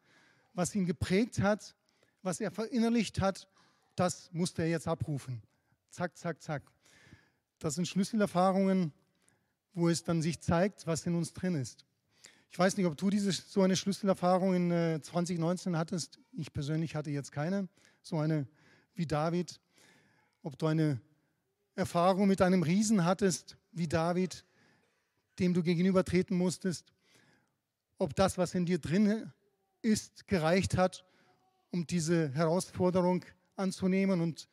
was 0.55 0.75
ihn 0.75 0.87
geprägt 0.87 1.41
hat, 1.41 1.77
was 2.23 2.41
er 2.41 2.51
verinnerlicht 2.51 3.21
hat, 3.21 3.47
das 3.95 4.31
musste 4.33 4.63
er 4.63 4.69
jetzt 4.69 4.89
abrufen. 4.89 5.43
Zack, 5.91 6.17
zack, 6.17 6.43
zack. 6.43 6.63
Das 7.59 7.75
sind 7.75 7.87
Schlüsselerfahrungen, 7.87 8.93
wo 9.75 9.89
es 9.89 10.03
dann 10.03 10.23
sich 10.23 10.41
zeigt, 10.41 10.87
was 10.87 11.07
in 11.07 11.15
uns 11.15 11.33
drin 11.33 11.55
ist. 11.55 11.85
Ich 12.51 12.59
weiß 12.59 12.77
nicht, 12.77 12.87
ob 12.87 12.97
du 12.97 13.11
diese, 13.11 13.33
so 13.33 13.63
eine 13.63 13.77
Schlüsselerfahrung 13.77 14.55
in 14.55 15.03
2019 15.03 15.75
äh, 15.75 15.77
hattest. 15.77 16.19
Ich 16.33 16.53
persönlich 16.53 16.95
hatte 16.95 17.11
jetzt 17.11 17.33
keine, 17.33 17.69
so 18.03 18.19
eine 18.19 18.49
wie 18.99 19.07
David. 19.07 19.61
Ob 20.43 20.59
du 20.59 20.67
eine 20.67 21.01
Erfahrung 21.75 22.29
mit 22.29 22.43
einem 22.43 22.63
Riesen 22.63 23.05
hattest 23.05 23.57
wie 23.71 23.89
David, 23.89 24.45
dem 25.39 25.55
du 25.55 25.63
gegenübertreten 25.63 26.37
musstest. 26.37 26.93
Ob 27.99 28.15
das, 28.15 28.37
was 28.37 28.55
in 28.55 28.67
dir 28.67 28.79
drin 28.79 29.33
ist, 29.83 30.27
gereicht 30.27 30.77
hat, 30.77 31.05
um 31.71 31.87
diese 31.87 32.31
Herausforderung 32.31 33.25
anzunehmen 33.57 34.21
und 34.21 34.49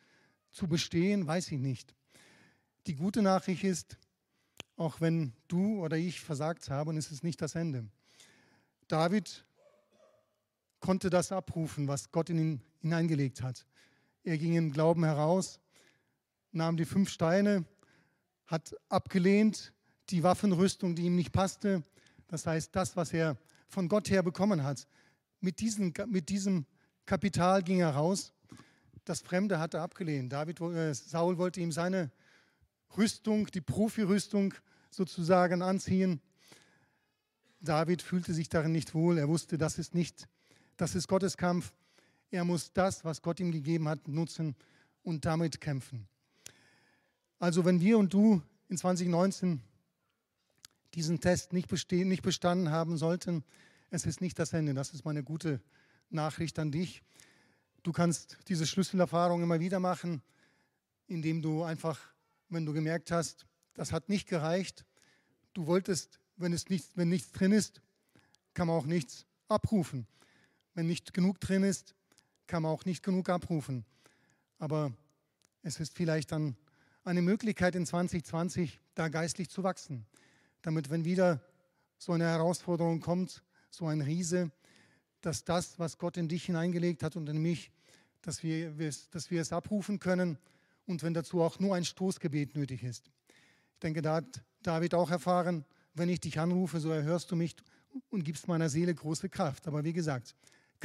zu 0.52 0.68
bestehen, 0.68 1.26
weiß 1.28 1.52
ich 1.52 1.60
nicht. 1.60 1.96
Die 2.88 2.96
gute 2.96 3.22
Nachricht 3.22 3.64
ist, 3.64 3.98
auch 4.78 5.02
wenn 5.02 5.34
du 5.48 5.84
oder 5.84 5.98
ich 5.98 6.22
versagt 6.22 6.70
haben, 6.70 6.98
ist 6.98 7.12
es 7.12 7.24
nicht 7.24 7.42
das 7.42 7.56
Ende. 7.56 7.88
David 8.88 9.46
konnte 10.80 11.10
das 11.10 11.32
abrufen, 11.32 11.88
was 11.88 12.12
Gott 12.12 12.30
in 12.30 12.38
ihn 12.38 12.62
hineingelegt 12.82 13.42
hat. 13.42 13.66
Er 14.28 14.40
ging 14.40 14.56
im 14.56 14.72
Glauben 14.72 15.04
heraus, 15.04 15.60
nahm 16.52 16.78
die 16.78 16.86
fünf 16.86 17.12
Steine, 17.12 17.64
hat 18.48 18.76
abgelehnt 18.90 19.72
die 20.10 20.24
Waffenrüstung, 20.24 20.96
die 20.96 21.04
ihm 21.04 21.16
nicht 21.16 21.32
passte. 21.32 21.84
Das 22.26 22.48
heißt, 22.48 22.76
das, 22.76 22.98
was 22.98 23.14
er 23.14 23.38
von 23.68 23.88
Gott 23.88 24.10
her 24.10 24.24
bekommen 24.24 24.64
hat, 24.64 24.88
mit, 25.42 25.60
diesen, 25.60 25.94
mit 26.08 26.30
diesem 26.30 26.66
Kapital 27.06 27.62
ging 27.62 27.82
er 27.82 27.92
raus. 27.92 28.34
Das 29.04 29.22
Fremde 29.22 29.60
hat 29.60 29.76
er 29.76 29.84
abgelehnt. 29.84 30.34
David, 30.34 30.60
äh, 30.60 30.96
Saul 30.96 31.38
wollte 31.38 31.62
ihm 31.62 31.72
seine 31.72 32.10
Rüstung, 32.98 33.46
die 33.46 33.62
Profirüstung 33.62 34.56
sozusagen 34.90 35.62
anziehen. 35.62 36.20
David 37.60 38.02
fühlte 38.02 38.34
sich 38.34 38.50
darin 38.50 38.72
nicht 38.72 38.96
wohl. 38.96 39.20
Er 39.20 39.28
wusste, 39.28 39.60
das 39.60 39.78
ist 39.78 39.94
nicht, 39.94 40.28
das 40.78 40.96
ist 40.96 41.08
Gottes 41.08 41.38
Kampf. 41.38 41.76
Er 42.36 42.44
muss 42.44 42.74
das, 42.74 43.06
was 43.06 43.22
Gott 43.22 43.40
ihm 43.40 43.54
gegeben 43.54 43.88
hat, 43.88 44.10
nutzen 44.10 44.58
und 45.04 45.24
damit 45.24 45.62
kämpfen. 45.62 46.06
Also 47.40 47.64
wenn 47.64 47.80
wir 47.80 47.98
und 47.98 48.14
du 48.14 48.42
in 48.68 48.78
2019 48.78 49.62
diesen 50.96 51.22
Test 51.22 51.54
nicht, 51.54 51.70
bestehen, 51.70 52.10
nicht 52.10 52.24
bestanden 52.24 52.72
haben 52.72 52.98
sollten, 52.98 53.46
es 53.90 54.06
ist 54.06 54.20
nicht 54.20 54.38
das 54.38 54.52
Ende. 54.52 54.74
Das 54.74 54.94
ist 54.94 55.06
meine 55.06 55.24
gute 55.24 55.62
Nachricht 56.10 56.60
an 56.60 56.74
dich. 56.74 57.04
Du 57.84 57.94
kannst 57.94 58.38
diese 58.50 58.68
Schlüsselerfahrung 58.68 59.42
immer 59.42 59.62
wieder 59.62 59.80
machen, 59.80 60.22
indem 61.08 61.42
du 61.42 61.64
einfach 61.64 62.02
wenn 62.50 62.66
du 62.66 62.74
gemerkt 62.74 63.12
hast, 63.12 63.46
das 63.76 63.94
hat 63.94 64.10
nicht 64.10 64.28
gereicht, 64.28 64.86
du 65.54 65.68
wolltest, 65.68 66.20
wenn, 66.36 66.52
es 66.52 66.68
nicht, 66.68 66.98
wenn 66.98 67.08
nichts 67.08 67.32
drin 67.32 67.54
ist, 67.54 67.82
kann 68.54 68.68
man 68.68 68.76
auch 68.76 68.86
nichts 68.86 69.26
abrufen. 69.48 70.06
Wenn 70.74 70.88
nicht 70.88 71.14
genug 71.14 71.40
drin 71.40 71.64
ist, 71.64 71.96
kann 72.48 72.64
man 72.64 72.72
auch 72.72 72.86
nicht 72.86 73.04
genug 73.04 73.30
abrufen. 73.30 73.86
Aber 74.60 74.94
es 75.62 75.80
ist 75.80 75.96
vielleicht 75.96 76.32
dann 76.32 76.56
eine 77.04 77.22
Möglichkeit 77.22 77.76
in 77.76 77.86
2020, 77.86 78.80
da 78.96 79.10
geistlich 79.10 79.50
zu 79.50 79.64
wachsen, 79.64 80.06
damit 80.62 80.90
wenn 80.90 81.06
wieder 81.06 81.42
so 81.98 82.14
eine 82.14 82.26
Herausforderung 82.26 83.00
kommt, 83.00 83.44
so 83.70 83.88
ein 83.88 84.02
Riese, 84.02 84.52
dass 85.22 85.44
das, 85.44 85.80
was 85.80 85.98
Gott 85.98 86.18
in 86.18 86.28
dich 86.28 86.46
hineingelegt 86.46 87.04
hat 87.04 87.16
und 87.16 87.28
in 87.30 87.42
mich, 87.42 87.72
dass 88.22 88.44
wir, 88.44 88.72
dass 89.12 89.32
wir 89.32 89.42
es 89.42 89.52
abrufen 89.52 90.00
können 90.00 90.38
und 90.86 91.04
wenn 91.04 91.14
dazu 91.14 91.42
auch 91.42 91.60
nur 91.60 91.76
ein 91.76 91.86
Stoßgebet 91.86 92.56
nötig 92.56 92.84
ist. 92.84 93.12
Ich 93.74 93.80
denke, 93.80 94.02
da 94.02 94.16
hat 94.16 94.44
David 94.64 94.94
auch 94.94 95.12
erfahren, 95.12 95.66
wenn 95.94 96.10
ich 96.10 96.20
dich 96.20 96.40
anrufe, 96.40 96.80
so 96.80 96.90
erhörst 96.90 97.32
du 97.32 97.36
mich 97.36 97.56
und 98.10 98.24
gibst 98.24 98.48
meiner 98.48 98.70
Seele 98.70 98.94
große 98.94 99.30
Kraft. 99.30 99.68
Aber 99.68 99.84
wie 99.84 99.94
gesagt, 99.94 100.36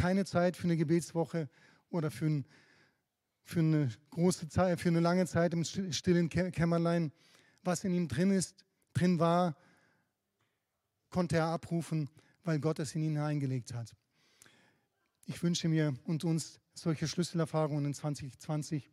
keine 0.00 0.24
Zeit 0.24 0.56
für 0.56 0.64
eine 0.64 0.76
Gebetswoche 0.76 1.48
oder 1.90 2.10
für, 2.10 2.26
ein, 2.26 2.46
für 3.42 3.60
eine 3.60 3.88
große 4.10 4.48
Zeit, 4.48 4.80
für 4.80 4.88
eine 4.88 5.00
lange 5.00 5.26
Zeit 5.26 5.52
im 5.52 5.64
stillen 5.64 6.28
Kämmerlein. 6.28 7.12
Was 7.62 7.84
in 7.84 7.92
ihm 7.92 8.08
drin 8.08 8.30
ist, 8.30 8.64
drin 8.94 9.18
war, 9.18 9.56
konnte 11.10 11.36
er 11.36 11.46
abrufen, 11.46 12.08
weil 12.44 12.60
Gott 12.60 12.78
es 12.78 12.94
in 12.94 13.02
ihn 13.02 13.14
hineingelegt 13.14 13.74
hat. 13.74 13.94
Ich 15.26 15.42
wünsche 15.42 15.68
mir 15.68 15.94
und 16.04 16.24
uns 16.24 16.60
solche 16.74 17.06
Schlüsselerfahrungen 17.06 17.84
in 17.84 17.94
2020 17.94 18.90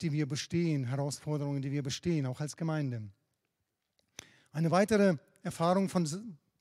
die 0.00 0.12
wir 0.12 0.26
bestehen, 0.28 0.84
Herausforderungen, 0.84 1.62
die 1.62 1.72
wir 1.72 1.82
bestehen, 1.82 2.26
auch 2.26 2.40
als 2.40 2.56
Gemeinde. 2.56 3.02
Eine 4.52 4.70
weitere 4.70 5.16
Erfahrung 5.42 5.88
von 5.88 6.08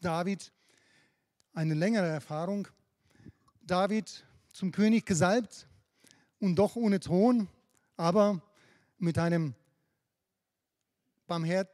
David, 0.02 0.52
eine 1.54 1.74
längere 1.74 2.08
Erfahrung. 2.08 2.68
David 3.66 4.26
zum 4.52 4.72
König 4.72 5.06
gesalbt 5.06 5.68
und 6.40 6.56
doch 6.56 6.76
ohne 6.76 7.00
Thron, 7.00 7.48
aber 7.96 8.42
mit 8.98 9.18
einem 9.18 9.56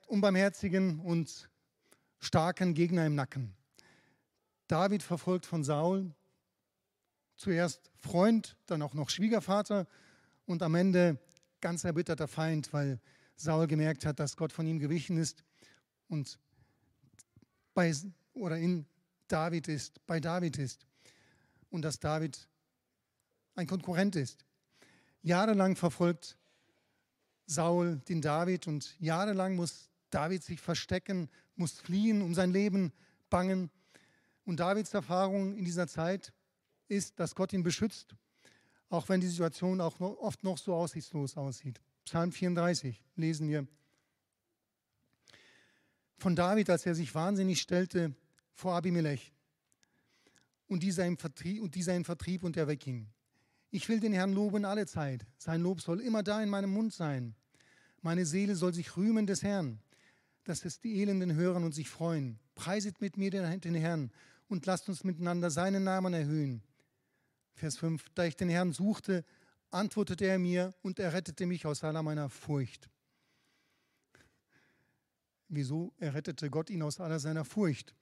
unbarmherzigen 0.08 1.00
und 1.00 1.50
starken 2.20 2.74
Gegner 2.74 3.06
im 3.06 3.16
Nacken. 3.16 3.54
David 4.68 5.04
verfolgt 5.04 5.46
von 5.46 5.64
Saul, 5.64 6.14
zuerst 7.36 7.92
Freund, 7.96 8.56
dann 8.68 8.82
auch 8.82 8.94
noch 8.94 9.10
Schwiegervater 9.10 9.88
und 10.46 10.62
am 10.62 10.76
Ende 10.76 11.20
ganz 11.60 11.84
erbitterter 11.84 12.28
Feind, 12.28 12.72
weil 12.72 13.02
Saul 13.36 13.68
gemerkt 13.68 14.06
hat, 14.06 14.20
dass 14.20 14.38
Gott 14.38 14.54
von 14.54 14.66
ihm 14.68 14.80
gewichen 14.80 15.18
ist 15.18 15.44
und 16.08 16.40
bei, 17.74 17.94
oder 18.34 18.58
in 18.58 18.86
David 19.28 19.68
ist, 19.68 20.06
bei 20.06 20.20
David 20.20 20.58
ist 20.58 20.86
und 21.70 21.82
dass 21.84 22.00
David 22.00 22.48
ein 23.56 23.68
Konkurrent 23.68 24.16
ist. 24.16 24.46
Jahrelang 25.22 25.76
verfolgt 25.76 26.38
Saul 27.46 27.98
den 28.08 28.22
David 28.22 28.68
und 28.68 28.96
jahrelang 29.00 29.56
muss 29.56 29.90
David 30.12 30.44
sich 30.44 30.62
verstecken, 30.62 31.30
muss 31.56 31.74
fliehen, 31.80 32.22
um 32.22 32.34
sein 32.34 32.52
Leben 32.52 32.94
bangen. 33.30 33.70
Und 34.46 34.60
Davids 34.60 34.94
Erfahrung 34.94 35.56
in 35.58 35.66
dieser 35.66 35.88
Zeit 35.88 36.34
ist, 36.88 37.20
dass 37.20 37.36
Gott 37.36 37.54
ihn 37.54 37.64
beschützt, 37.64 38.16
auch 38.90 39.10
wenn 39.10 39.22
die 39.22 39.28
Situation 39.28 39.82
auch 39.82 40.00
noch, 40.00 40.18
oft 40.18 40.44
noch 40.44 40.58
so 40.58 40.74
aussichtslos 40.74 41.38
aussieht. 41.38 41.80
Psalm 42.06 42.32
34 42.32 43.04
lesen 43.16 43.48
wir 43.50 43.68
von 46.18 46.36
David, 46.36 46.70
als 46.70 46.86
er 46.86 46.96
sich 46.96 47.14
wahnsinnig 47.14 47.62
stellte 47.62 48.14
vor 48.54 48.74
Abimelech 48.76 49.32
und 50.70 50.84
dieser 50.84 51.06
ihn 51.06 51.18
vertrieb 51.18 51.62
und, 51.62 51.76
dieser 51.76 52.02
vertrieb 52.06 52.44
und 52.44 52.56
er 52.56 52.68
wegging. 52.68 53.08
Ich 53.72 53.90
will 53.90 54.00
den 54.00 54.14
Herrn 54.14 54.34
loben 54.34 54.66
alle 54.66 54.86
Zeit. 54.86 55.26
Sein 55.38 55.62
Lob 55.62 55.82
soll 55.82 56.00
immer 56.00 56.24
da 56.24 56.42
in 56.42 56.50
meinem 56.50 56.72
Mund 56.72 56.94
sein. 56.94 57.36
Meine 58.02 58.26
Seele 58.26 58.56
soll 58.56 58.74
sich 58.74 58.96
rühmen 58.96 59.28
des 59.28 59.44
Herrn, 59.44 59.80
dass 60.46 60.64
es 60.66 60.80
die 60.80 61.02
Elenden 61.02 61.36
hören 61.36 61.64
und 61.64 61.74
sich 61.74 61.90
freuen. 61.90 62.40
Preiset 62.56 63.02
mit 63.02 63.18
mir 63.18 63.30
den 63.30 63.76
Herrn 63.76 64.12
und 64.48 64.66
lasst 64.66 64.88
uns 64.90 65.04
miteinander 65.04 65.52
seinen 65.52 65.84
Namen 65.84 66.14
erhöhen. 66.14 66.64
Vers 67.56 67.78
5. 67.78 68.06
Da 68.16 68.24
ich 68.24 68.38
den 68.38 68.50
Herrn 68.50 68.72
suchte, 68.72 69.26
antwortete 69.70 70.26
er 70.26 70.40
mir 70.40 70.74
und 70.82 70.98
er 71.00 71.14
rettete 71.14 71.46
mich 71.46 71.66
aus 71.66 71.84
aller 71.84 72.02
meiner 72.02 72.30
Furcht. 72.30 72.90
Wieso 75.48 75.94
errettete 75.98 76.50
Gott 76.50 76.70
ihn 76.70 76.84
aus 76.84 77.00
aller 77.00 77.20
seiner 77.20 77.44
Furcht? 77.44 77.94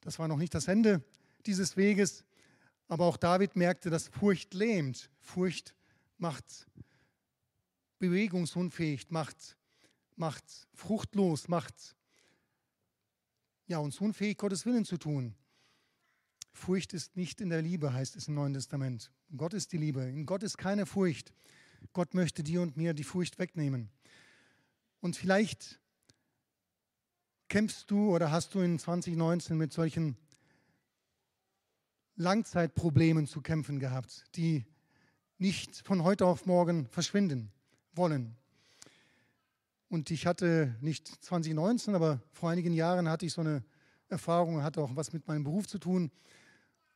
Das 0.00 0.18
war 0.18 0.28
noch 0.28 0.38
nicht 0.38 0.54
das 0.54 0.68
Ende 0.68 1.02
dieses 1.48 1.76
Weges, 1.76 2.24
aber 2.86 3.06
auch 3.06 3.16
David 3.16 3.56
merkte, 3.56 3.90
dass 3.90 4.08
Furcht 4.08 4.54
lähmt. 4.54 5.10
Furcht 5.18 5.74
macht 6.18 6.66
bewegungsunfähig, 7.98 9.10
macht, 9.10 9.56
macht 10.14 10.44
fruchtlos, 10.74 11.48
macht 11.48 11.96
ja, 13.66 13.78
uns 13.78 14.00
unfähig, 14.00 14.38
Gottes 14.38 14.64
Willen 14.66 14.84
zu 14.84 14.98
tun. 14.98 15.34
Furcht 16.52 16.92
ist 16.92 17.16
nicht 17.16 17.40
in 17.40 17.50
der 17.50 17.62
Liebe, 17.62 17.92
heißt 17.92 18.16
es 18.16 18.28
im 18.28 18.34
Neuen 18.34 18.54
Testament. 18.54 19.10
Gott 19.36 19.54
ist 19.54 19.72
die 19.72 19.78
Liebe. 19.78 20.02
In 20.02 20.26
Gott 20.26 20.42
ist 20.42 20.58
keine 20.58 20.86
Furcht. 20.86 21.32
Gott 21.92 22.14
möchte 22.14 22.42
dir 22.42 22.62
und 22.62 22.76
mir 22.76 22.94
die 22.94 23.04
Furcht 23.04 23.38
wegnehmen. 23.38 23.90
Und 25.00 25.16
vielleicht 25.16 25.80
kämpfst 27.48 27.90
du 27.90 28.14
oder 28.14 28.30
hast 28.30 28.54
du 28.54 28.60
in 28.60 28.78
2019 28.78 29.56
mit 29.56 29.72
solchen 29.72 30.16
Langzeitproblemen 32.18 33.28
zu 33.28 33.40
kämpfen 33.40 33.78
gehabt, 33.78 34.24
die 34.34 34.66
nicht 35.38 35.86
von 35.86 36.02
heute 36.02 36.26
auf 36.26 36.46
morgen 36.46 36.88
verschwinden 36.88 37.52
wollen. 37.92 38.36
Und 39.88 40.10
ich 40.10 40.26
hatte 40.26 40.74
nicht 40.80 41.06
2019, 41.24 41.94
aber 41.94 42.20
vor 42.32 42.50
einigen 42.50 42.74
Jahren 42.74 43.08
hatte 43.08 43.24
ich 43.24 43.32
so 43.32 43.40
eine 43.40 43.62
Erfahrung, 44.08 44.64
hatte 44.64 44.80
auch 44.82 44.96
was 44.96 45.12
mit 45.12 45.28
meinem 45.28 45.44
Beruf 45.44 45.68
zu 45.68 45.78
tun. 45.78 46.10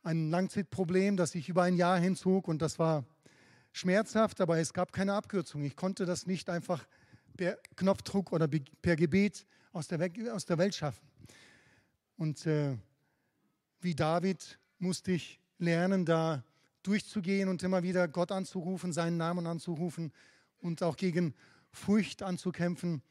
Ein 0.02 0.28
Langzeitproblem, 0.30 1.16
das 1.16 1.30
sich 1.30 1.48
über 1.48 1.62
ein 1.62 1.76
Jahr 1.76 2.00
hinzog 2.00 2.48
und 2.48 2.60
das 2.60 2.80
war 2.80 3.04
schmerzhaft, 3.70 4.40
aber 4.40 4.58
es 4.58 4.72
gab 4.72 4.92
keine 4.92 5.14
Abkürzung. 5.14 5.62
Ich 5.62 5.76
konnte 5.76 6.04
das 6.04 6.26
nicht 6.26 6.50
einfach 6.50 6.84
per 7.36 7.58
Knopfdruck 7.76 8.32
oder 8.32 8.48
per 8.48 8.96
Gebet 8.96 9.46
aus 9.72 9.86
der, 9.86 10.00
Welt 10.00 10.74
schaffen. 10.74 11.06
Und 12.16 12.44
äh, 12.44 12.76
wie 13.80 13.94
David 13.94 14.58
musste 14.82 15.12
ich 15.12 15.40
lernen, 15.58 16.04
da 16.04 16.44
durchzugehen 16.82 17.48
und 17.48 17.62
immer 17.62 17.82
wieder 17.82 18.08
Gott 18.08 18.32
anzurufen, 18.32 18.92
seinen 18.92 19.16
Namen 19.16 19.46
anzurufen 19.46 20.12
und 20.58 20.82
auch 20.82 20.96
gegen 20.96 21.34
Furcht 21.70 22.22
anzukämpfen 22.22 23.02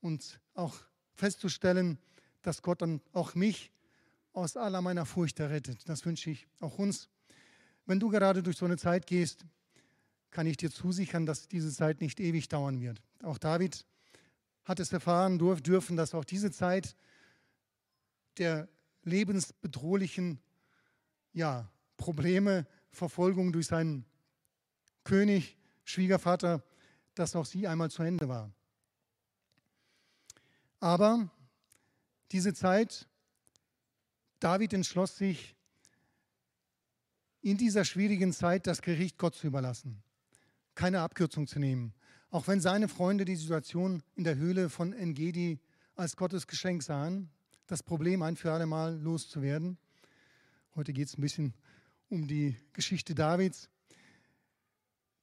und 0.00 0.40
auch 0.54 0.76
festzustellen, 1.14 1.98
dass 2.42 2.62
Gott 2.62 2.82
dann 2.82 3.00
auch 3.12 3.34
mich 3.34 3.70
aus 4.32 4.56
aller 4.56 4.80
meiner 4.80 5.04
Furcht 5.04 5.38
errettet. 5.40 5.88
Das 5.88 6.06
wünsche 6.06 6.30
ich 6.30 6.48
auch 6.60 6.78
uns. 6.78 7.08
Wenn 7.84 8.00
du 8.00 8.08
gerade 8.08 8.42
durch 8.42 8.56
so 8.56 8.64
eine 8.64 8.78
Zeit 8.78 9.06
gehst, 9.06 9.44
kann 10.30 10.46
ich 10.46 10.56
dir 10.56 10.70
zusichern, 10.70 11.26
dass 11.26 11.48
diese 11.48 11.70
Zeit 11.70 12.00
nicht 12.00 12.20
ewig 12.20 12.48
dauern 12.48 12.80
wird. 12.80 13.02
Auch 13.22 13.36
David 13.36 13.84
hat 14.64 14.80
es 14.80 14.92
erfahren 14.92 15.38
dürfen, 15.38 15.96
dass 15.96 16.14
auch 16.14 16.24
diese 16.24 16.50
Zeit 16.50 16.96
der 18.38 18.68
lebensbedrohlichen 19.02 20.38
ja, 21.32 21.70
Probleme, 21.96 22.66
Verfolgung 22.90 23.52
durch 23.52 23.66
seinen 23.66 24.04
König, 25.04 25.56
Schwiegervater, 25.84 26.62
dass 27.14 27.36
auch 27.36 27.46
sie 27.46 27.66
einmal 27.66 27.90
zu 27.90 28.02
Ende 28.02 28.28
war. 28.28 28.52
Aber 30.78 31.30
diese 32.32 32.54
Zeit, 32.54 33.08
David 34.38 34.72
entschloss 34.72 35.16
sich, 35.16 35.56
in 37.42 37.56
dieser 37.56 37.84
schwierigen 37.84 38.32
Zeit 38.32 38.66
das 38.66 38.82
Gericht 38.82 39.18
Gott 39.18 39.34
zu 39.34 39.46
überlassen, 39.46 40.02
keine 40.74 41.00
Abkürzung 41.00 41.46
zu 41.46 41.58
nehmen, 41.58 41.94
auch 42.30 42.48
wenn 42.48 42.60
seine 42.60 42.88
Freunde 42.88 43.24
die 43.24 43.36
Situation 43.36 44.02
in 44.14 44.24
der 44.24 44.36
Höhle 44.36 44.68
von 44.68 44.92
Engedi 44.92 45.58
als 45.94 46.16
Gottes 46.16 46.46
Geschenk 46.46 46.82
sahen, 46.82 47.30
das 47.66 47.82
Problem 47.82 48.22
ein 48.22 48.36
für 48.36 48.52
alle 48.52 48.66
Mal 48.66 48.98
loszuwerden. 48.98 49.78
Heute 50.76 50.92
geht 50.92 51.08
es 51.08 51.18
ein 51.18 51.20
bisschen 51.20 51.52
um 52.10 52.28
die 52.28 52.56
Geschichte 52.74 53.12
Davids. 53.12 53.68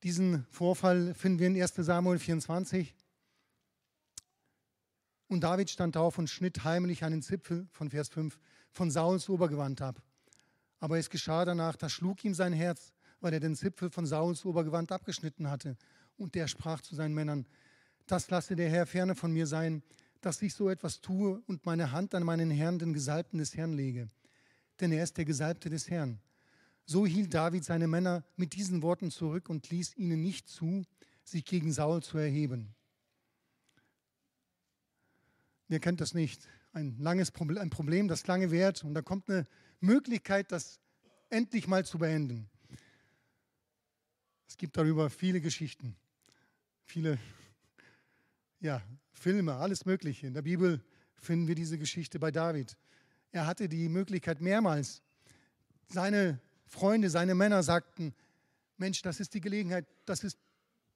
Diesen 0.04 0.46
Vorfall 0.50 1.14
finden 1.14 1.40
wir 1.40 1.48
in 1.48 1.56
1 1.56 1.74
Samuel 1.74 2.20
24. 2.20 2.94
Und 5.30 5.42
David 5.42 5.70
stand 5.70 5.96
auf 5.96 6.18
und 6.18 6.30
schnitt 6.30 6.66
heimlich 6.66 7.06
einen 7.06 7.22
Zipfel 7.22 7.66
von 7.72 7.90
Vers 7.90 8.10
5 8.10 8.38
von 8.72 8.92
Sauls 8.92 9.30
Obergewand 9.30 9.82
ab. 9.82 10.02
Aber 10.80 10.98
es 10.98 11.10
geschah 11.10 11.46
danach, 11.46 11.78
da 11.78 11.88
schlug 11.88 12.26
ihm 12.26 12.34
sein 12.34 12.52
Herz, 12.52 12.92
weil 13.22 13.32
er 13.32 13.40
den 13.40 13.56
Zipfel 13.56 13.90
von 13.90 14.06
Sauls 14.06 14.44
Obergewand 14.44 14.92
abgeschnitten 14.92 15.50
hatte. 15.50 15.78
Und 16.18 16.36
der 16.36 16.48
sprach 16.48 16.82
zu 16.82 16.94
seinen 16.94 17.14
Männern, 17.14 17.48
das 18.06 18.30
lasse 18.30 18.58
der 18.58 18.70
Herr 18.70 18.86
ferne 18.86 19.16
von 19.16 19.32
mir 19.32 19.48
sein, 19.48 19.82
dass 20.20 20.42
ich 20.42 20.54
so 20.54 20.70
etwas 20.70 21.00
tue 21.00 21.42
und 21.48 21.66
meine 21.66 21.94
Hand 21.94 22.14
an 22.16 22.24
meinen 22.24 22.52
Herrn, 22.52 22.80
den 22.80 22.94
Gesalbten 22.94 23.40
des 23.40 23.56
Herrn, 23.56 23.72
lege 23.72 24.10
denn 24.80 24.92
er 24.92 25.04
ist 25.04 25.18
der 25.18 25.26
Gesalbte 25.26 25.70
des 25.70 25.90
Herrn. 25.90 26.20
So 26.86 27.06
hielt 27.06 27.34
David 27.34 27.66
seine 27.66 27.88
Männer 27.88 28.24
mit 28.36 28.54
diesen 28.54 28.82
Worten 28.82 29.12
zurück 29.12 29.50
und 29.50 29.70
ließ 29.70 29.98
ihnen 29.98 30.22
nicht 30.22 30.48
zu, 30.48 30.86
sich 31.24 31.44
gegen 31.44 31.74
Saul 31.74 32.02
zu 32.02 32.18
erheben. 32.18 32.74
Wer 35.68 35.80
kennt 35.80 36.00
das 36.00 36.14
nicht? 36.14 36.48
Ein 36.72 36.98
langes 37.00 37.32
Problem, 37.32 37.62
ein 37.62 37.70
Problem, 37.70 38.08
das 38.08 38.26
lange 38.28 38.52
währt 38.52 38.84
und 38.84 38.94
da 38.94 39.02
kommt 39.02 39.30
eine 39.30 39.46
Möglichkeit, 39.82 40.52
das 40.52 40.80
endlich 41.30 41.68
mal 41.68 41.86
zu 41.86 41.98
beenden. 41.98 42.50
Es 44.48 44.56
gibt 44.58 44.78
darüber 44.78 45.10
viele 45.10 45.42
Geschichten, 45.42 45.98
viele 46.86 47.20
ja, 48.60 48.82
Filme, 49.12 49.56
alles 49.56 49.86
Mögliche. 49.86 50.28
In 50.28 50.34
der 50.34 50.42
Bibel 50.42 50.82
finden 51.16 51.48
wir 51.48 51.56
diese 51.56 51.78
Geschichte 51.78 52.20
bei 52.20 52.32
David. 52.32 52.78
Er 53.32 53.46
hatte 53.46 53.68
die 53.68 53.90
Möglichkeit 53.90 54.42
mehrmals. 54.42 55.02
Seine 55.88 56.40
Freunde, 56.66 57.10
seine 57.10 57.36
Männer 57.36 57.64
sagten, 57.64 58.14
Mensch, 58.78 59.02
das 59.02 59.20
ist 59.20 59.34
die 59.34 59.42
Gelegenheit, 59.42 59.86
das 60.06 60.24
ist 60.24 60.38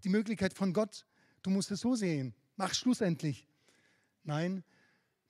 die 0.03 0.09
Möglichkeit 0.09 0.53
von 0.53 0.73
Gott. 0.73 1.05
Du 1.41 1.49
musst 1.49 1.71
es 1.71 1.81
so 1.81 1.95
sehen. 1.95 2.33
Mach 2.55 2.73
Schluss 2.73 3.01
endlich. 3.01 3.47
Nein, 4.23 4.63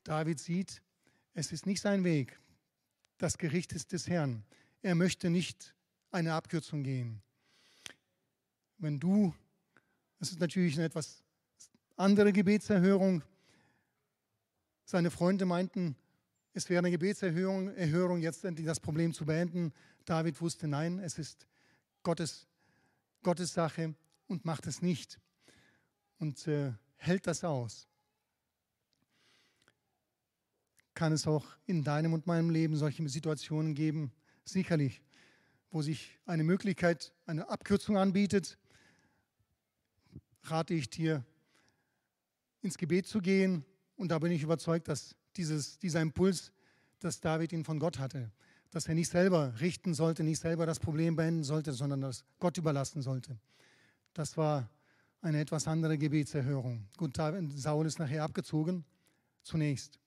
David 0.04 0.40
sieht, 0.40 0.82
es 1.34 1.52
ist 1.52 1.66
nicht 1.66 1.82
sein 1.82 2.04
Weg. 2.04 2.40
Das 3.18 3.38
Gericht 3.38 3.72
ist 3.74 3.92
des 3.92 4.08
Herrn. 4.08 4.44
Er 4.82 4.96
möchte 4.96 5.30
nicht 5.30 5.76
eine 6.12 6.34
Abkürzung 6.34 6.84
gehen. 6.84 7.22
Wenn 8.80 9.00
du, 9.00 9.34
das 10.20 10.32
ist 10.32 10.40
natürlich 10.40 10.76
eine 10.76 10.86
etwas 10.86 11.24
andere 11.96 12.34
Gebetserhörung, 12.34 13.24
seine 14.86 15.12
Freunde 15.12 15.46
meinten, 15.46 15.96
es 16.54 16.70
wäre 16.70 16.80
eine 16.80 16.92
Gebetserhörung, 16.92 17.74
Erhörung, 17.76 18.22
jetzt 18.22 18.44
endlich 18.44 18.68
das 18.68 18.80
Problem 18.80 19.14
zu 19.14 19.26
beenden. 19.26 19.74
David 20.06 20.40
wusste, 20.42 20.68
nein, 20.68 21.00
es 21.00 21.18
ist 21.18 21.48
Gottes, 22.04 22.48
Gottes 23.24 23.54
Sache 23.54 23.96
und 24.28 24.44
macht 24.44 24.68
es 24.68 24.82
nicht 24.82 25.20
und 26.20 26.48
äh, 26.48 26.74
hält 26.98 27.28
das 27.28 27.44
aus. 27.44 27.88
Kann 30.94 31.14
es 31.14 31.26
auch 31.26 31.46
in 31.66 31.84
deinem 31.84 32.14
und 32.14 32.28
meinem 32.28 32.50
Leben 32.50 32.76
solche 32.76 33.08
Situationen 33.08 33.74
geben? 33.74 34.12
Sicherlich, 34.44 35.02
wo 35.70 35.82
sich 35.82 36.20
eine 36.26 36.44
Möglichkeit, 36.44 37.14
eine 37.26 37.50
Abkürzung 37.50 37.98
anbietet, 37.98 38.58
rate 40.44 40.74
ich 40.74 40.90
dir, 40.90 41.24
ins 42.62 42.78
Gebet 42.78 43.08
zu 43.08 43.22
gehen. 43.22 43.66
Und 43.96 44.10
da 44.10 44.20
bin 44.20 44.32
ich 44.32 44.44
überzeugt, 44.44 44.90
dass 44.90 45.16
dieses, 45.38 45.80
dieser 45.80 46.02
Impuls, 46.02 46.52
dass 47.00 47.20
David 47.20 47.52
ihn 47.54 47.64
von 47.64 47.80
Gott 47.80 48.00
hatte. 48.00 48.32
Dass 48.72 48.88
er 48.88 48.96
nicht 48.96 49.10
selber 49.10 49.60
richten 49.60 49.94
sollte, 49.94 50.24
nicht 50.24 50.40
selber 50.40 50.66
das 50.66 50.80
Problem 50.80 51.16
beenden 51.16 51.44
sollte, 51.44 51.74
sondern 51.74 52.02
das 52.02 52.24
Gott 52.40 52.58
überlassen 52.58 53.02
sollte. 53.02 53.38
Das 54.14 54.38
war 54.38 54.70
eine 55.22 55.40
etwas 55.40 55.68
andere 55.68 55.98
Gebetserhörung. 55.98 56.88
Gut, 56.98 57.18
Saul 57.18 57.86
ist 57.86 58.00
nachher 58.00 58.24
abgezogen, 58.24 58.86
zunächst. 59.44 60.00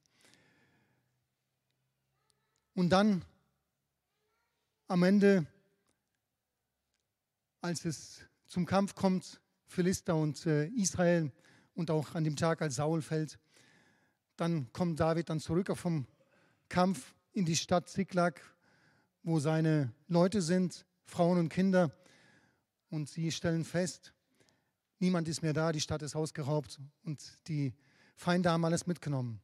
Und 2.74 2.90
dann 2.90 3.24
am 4.88 5.02
Ende, 5.02 5.46
als 7.60 7.84
es 7.84 8.20
zum 8.46 8.66
Kampf 8.66 8.94
kommt, 8.94 9.40
Philister 9.66 10.16
und 10.16 10.44
äh, 10.46 10.66
Israel 10.68 11.32
und 11.74 11.90
auch 11.90 12.14
an 12.14 12.24
dem 12.24 12.36
Tag, 12.36 12.62
als 12.62 12.76
Saul 12.76 13.02
fällt, 13.02 13.38
dann 14.36 14.72
kommt 14.72 15.00
David 15.00 15.30
dann 15.30 15.40
zurück 15.40 15.76
vom 15.76 16.06
Kampf 16.68 17.14
in 17.32 17.44
die 17.44 17.56
Stadt 17.56 17.88
Ziklag, 17.88 18.40
wo 19.22 19.38
seine 19.38 19.92
Leute 20.08 20.42
sind, 20.42 20.86
Frauen 21.04 21.38
und 21.38 21.48
Kinder. 21.48 21.90
Und 22.90 23.08
sie 23.08 23.32
stellen 23.32 23.64
fest, 23.64 24.12
niemand 24.98 25.28
ist 25.28 25.42
mehr 25.42 25.52
da, 25.52 25.72
die 25.72 25.80
Stadt 25.80 26.02
ist 26.02 26.14
ausgeraubt 26.14 26.80
und 27.04 27.38
die 27.48 27.74
Feinde 28.16 28.50
haben 28.50 28.64
alles 28.64 28.86
mitgenommen. 28.86 29.40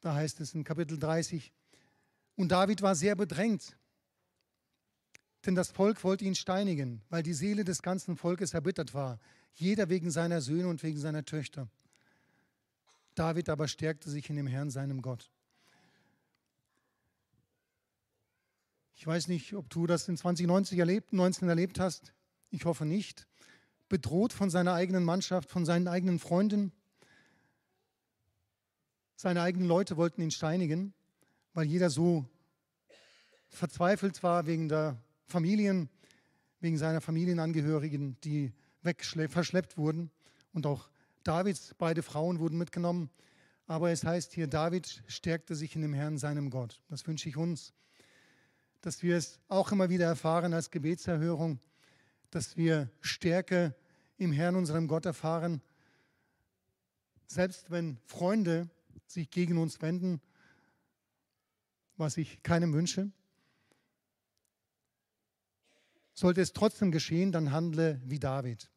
Da 0.00 0.14
heißt 0.14 0.40
es 0.40 0.54
in 0.54 0.64
Kapitel 0.64 0.98
30, 0.98 1.52
und 2.36 2.52
David 2.52 2.80
war 2.80 2.94
sehr 2.94 3.16
bedrängt, 3.16 3.76
denn 5.44 5.54
das 5.54 5.70
Volk 5.70 6.02
wollte 6.04 6.24
ihn 6.24 6.34
steinigen, 6.34 7.02
weil 7.10 7.22
die 7.22 7.34
Seele 7.34 7.64
des 7.64 7.82
ganzen 7.82 8.16
Volkes 8.16 8.54
erbittert 8.54 8.94
war, 8.94 9.18
jeder 9.52 9.88
wegen 9.88 10.10
seiner 10.10 10.40
Söhne 10.40 10.68
und 10.68 10.82
wegen 10.82 10.98
seiner 10.98 11.24
Töchter. 11.24 11.68
David 13.20 13.50
aber 13.50 13.68
stärkte 13.68 14.08
sich 14.08 14.30
in 14.30 14.36
dem 14.36 14.46
Herrn, 14.46 14.70
seinem 14.70 15.02
Gott. 15.02 15.30
Ich 18.94 19.06
weiß 19.06 19.28
nicht, 19.28 19.52
ob 19.52 19.68
du 19.68 19.86
das 19.86 20.08
in 20.08 20.16
2019 20.16 20.78
erlebt, 20.78 21.12
19 21.12 21.46
erlebt 21.46 21.78
hast. 21.78 22.14
Ich 22.48 22.64
hoffe 22.64 22.86
nicht. 22.86 23.26
Bedroht 23.90 24.32
von 24.32 24.48
seiner 24.48 24.72
eigenen 24.72 25.04
Mannschaft, 25.04 25.50
von 25.50 25.66
seinen 25.66 25.86
eigenen 25.86 26.18
Freunden. 26.18 26.72
Seine 29.16 29.42
eigenen 29.42 29.68
Leute 29.68 29.98
wollten 29.98 30.22
ihn 30.22 30.30
steinigen, 30.30 30.94
weil 31.52 31.66
jeder 31.66 31.90
so 31.90 32.24
verzweifelt 33.50 34.22
war 34.22 34.46
wegen 34.46 34.70
der 34.70 34.96
Familien, 35.26 35.90
wegen 36.60 36.78
seiner 36.78 37.02
Familienangehörigen, 37.02 38.18
die 38.24 38.54
verschleppt 38.80 39.76
wurden. 39.76 40.10
Und 40.54 40.64
auch 40.64 40.88
Davids 41.24 41.74
beide 41.78 42.02
Frauen 42.02 42.38
wurden 42.38 42.58
mitgenommen. 42.58 43.10
Aber 43.66 43.90
es 43.90 44.04
heißt 44.04 44.32
hier, 44.32 44.46
David 44.48 45.02
stärkte 45.06 45.54
sich 45.54 45.76
in 45.76 45.82
dem 45.82 45.94
Herrn, 45.94 46.18
seinem 46.18 46.50
Gott. 46.50 46.82
Das 46.88 47.06
wünsche 47.06 47.28
ich 47.28 47.36
uns 47.36 47.72
dass 48.80 49.02
wir 49.02 49.16
es 49.16 49.38
auch 49.48 49.72
immer 49.72 49.90
wieder 49.90 50.06
erfahren 50.06 50.54
als 50.54 50.70
Gebetserhörung, 50.70 51.60
dass 52.30 52.56
wir 52.56 52.90
Stärke 53.00 53.74
im 54.16 54.32
Herrn, 54.32 54.56
unserem 54.56 54.88
Gott 54.88 55.06
erfahren, 55.06 55.62
selbst 57.26 57.70
wenn 57.70 57.98
Freunde 58.06 58.68
sich 59.06 59.30
gegen 59.30 59.58
uns 59.58 59.82
wenden, 59.82 60.20
was 61.96 62.16
ich 62.16 62.42
keinem 62.42 62.72
wünsche. 62.72 63.10
Sollte 66.12 66.40
es 66.40 66.52
trotzdem 66.52 66.90
geschehen, 66.90 67.32
dann 67.32 67.52
handle 67.52 68.00
wie 68.04 68.18
David. 68.18 68.70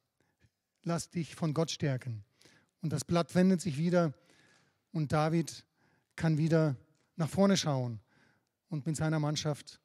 Lass 0.83 1.09
dich 1.09 1.35
von 1.35 1.53
Gott 1.53 1.71
stärken. 1.71 2.23
Und 2.83 2.91
das 2.91 3.05
Blatt 3.05 3.33
wendet 3.33 3.61
sich 3.61 3.77
wieder 3.77 4.13
und 4.91 5.13
David 5.13 5.65
kann 6.17 6.37
wieder 6.37 6.75
nach 7.15 7.29
vorne 7.29 7.55
schauen 7.55 8.01
und 8.67 8.85
mit 8.85 8.97
seiner 8.97 9.19
Mannschaft 9.19 9.79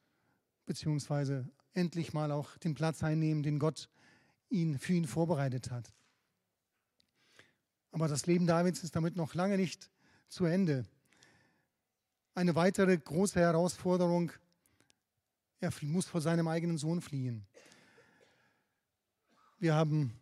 beziehungsweise 0.67 1.49
endlich 1.75 2.13
mal 2.13 2.33
auch 2.33 2.57
den 2.59 2.75
Platz 2.75 3.05
einnehmen, 3.05 3.45
den 3.45 3.61
Gott 3.61 3.89
ihn, 4.51 4.81
für 4.81 4.95
ihn 4.95 5.07
vorbereitet 5.07 5.71
hat. 5.71 5.95
Aber 7.93 8.09
das 8.09 8.27
Leben 8.27 8.49
Davids 8.49 8.83
ist 8.83 8.97
damit 8.97 9.15
noch 9.15 9.33
lange 9.33 9.57
nicht 9.57 9.91
zu 10.29 10.45
Ende. 10.45 10.85
Eine 12.35 12.57
weitere 12.57 12.99
große 12.99 13.39
Herausforderung, 13.39 14.33
er 15.61 15.73
muss 15.83 16.07
vor 16.07 16.21
seinem 16.21 16.49
eigenen 16.49 16.79
Sohn 16.79 17.01
fliehen. 17.01 17.47
Wir 19.61 19.77
haben 19.77 20.19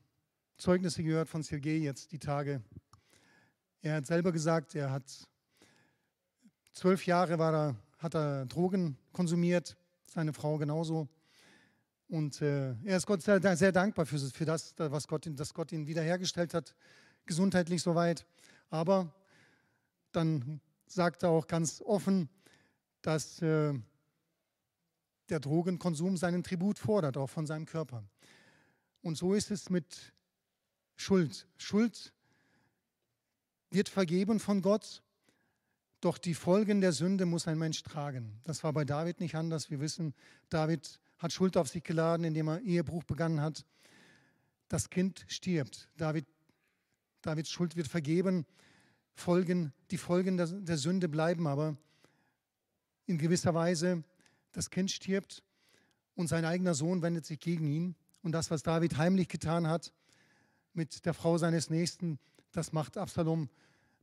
Zeugnisse 0.59 1.03
gehört 1.03 1.29
von 1.29 1.43
Sergei 1.43 1.77
jetzt 1.77 2.13
die 2.13 2.19
Tage. 2.19 2.63
Er 3.83 3.97
hat 3.97 4.07
selber 4.07 4.33
gesagt, 4.33 4.75
er 4.75 4.91
hat 4.91 5.05
zwölf 6.73 7.05
Jahre 7.05 7.39
war 7.39 7.55
er, 7.55 7.77
hat 7.99 8.15
er 8.15 8.47
Drogen 8.47 8.97
konsumiert, 9.13 9.77
seine 10.07 10.33
Frau 10.33 10.57
genauso. 10.57 11.09
Und 12.09 12.41
äh, 12.41 12.75
er 12.85 12.97
ist 12.97 13.07
Gott 13.07 13.21
sehr, 13.21 13.57
sehr 13.57 13.73
dankbar 13.73 14.07
für, 14.07 14.19
für 14.19 14.47
das, 14.47 14.75
was 14.79 15.07
Gott, 15.07 15.29
dass 15.39 15.53
Gott 15.53 15.73
ihn 15.73 15.87
wiederhergestellt 15.87 16.55
hat, 16.55 16.75
gesundheitlich 17.27 17.83
soweit. 17.83 18.27
Aber 18.71 19.13
dann 20.13 20.61
sagt 20.87 21.23
er 21.23 21.31
auch 21.31 21.47
ganz 21.47 21.83
offen, 21.83 22.31
dass 23.03 23.43
äh, 23.43 23.75
der 25.29 25.41
Drogenkonsum 25.41 26.17
seinen 26.17 26.43
Tribut 26.43 26.79
fordert, 26.79 27.19
auch 27.19 27.29
von 27.29 27.47
seinem 27.47 27.67
Körper. 27.67 28.05
Und 29.03 29.19
so 29.19 29.35
ist 29.35 29.51
es 29.51 29.69
mit 29.69 30.15
Schuld. 30.97 31.47
Schuld 31.57 32.13
wird 33.71 33.89
vergeben 33.89 34.41
von 34.41 34.63
Gott 34.63 35.03
doch 36.01 36.19
die 36.19 36.35
Folgen 36.35 36.81
der 36.81 36.93
Sünde 36.93 37.27
muss 37.27 37.49
ein 37.49 37.59
Mensch 37.59 37.83
tragen. 37.83 38.41
Das 38.45 38.63
war 38.63 38.73
bei 38.73 38.85
David 38.85 39.21
nicht 39.21 39.35
anders. 39.35 39.71
Wir 39.71 39.81
wissen, 39.81 40.15
David 40.51 41.01
hat 41.19 41.33
Schuld 41.33 41.57
auf 41.57 41.69
sich 41.69 41.83
geladen, 41.83 42.25
indem 42.25 42.49
er 42.49 42.61
Ehebruch 42.61 43.05
begangen 43.05 43.41
hat. 43.41 43.65
Das 44.69 44.91
Kind 44.91 45.25
stirbt. 45.27 45.89
David, 45.97 46.27
Davids 47.23 47.51
Schuld 47.51 47.77
wird 47.77 47.89
vergeben. 47.89 48.47
Folgen, 49.15 49.73
die 49.91 49.97
Folgen 49.97 50.37
der, 50.37 50.47
der 50.47 50.77
Sünde 50.77 51.09
bleiben 51.09 51.47
aber 51.47 51.77
in 53.07 53.19
gewisser 53.19 53.55
Weise. 53.55 54.05
Das 54.53 54.71
Kind 54.71 54.91
stirbt 54.91 55.43
und 56.15 56.29
sein 56.29 56.45
eigener 56.45 56.75
Sohn 56.75 57.01
wendet 57.03 57.25
sich 57.25 57.41
gegen 57.41 57.67
ihn. 57.67 57.97
Und 58.23 58.33
das, 58.33 58.51
was 58.51 58.63
David 58.63 58.97
heimlich 58.97 59.29
getan 59.29 59.67
hat 59.67 59.93
mit 60.77 61.05
der 61.07 61.15
Frau 61.15 61.39
seines 61.39 61.71
Nächsten, 61.71 62.19
das 62.53 62.73
macht 62.73 62.97
Absalom 62.97 63.49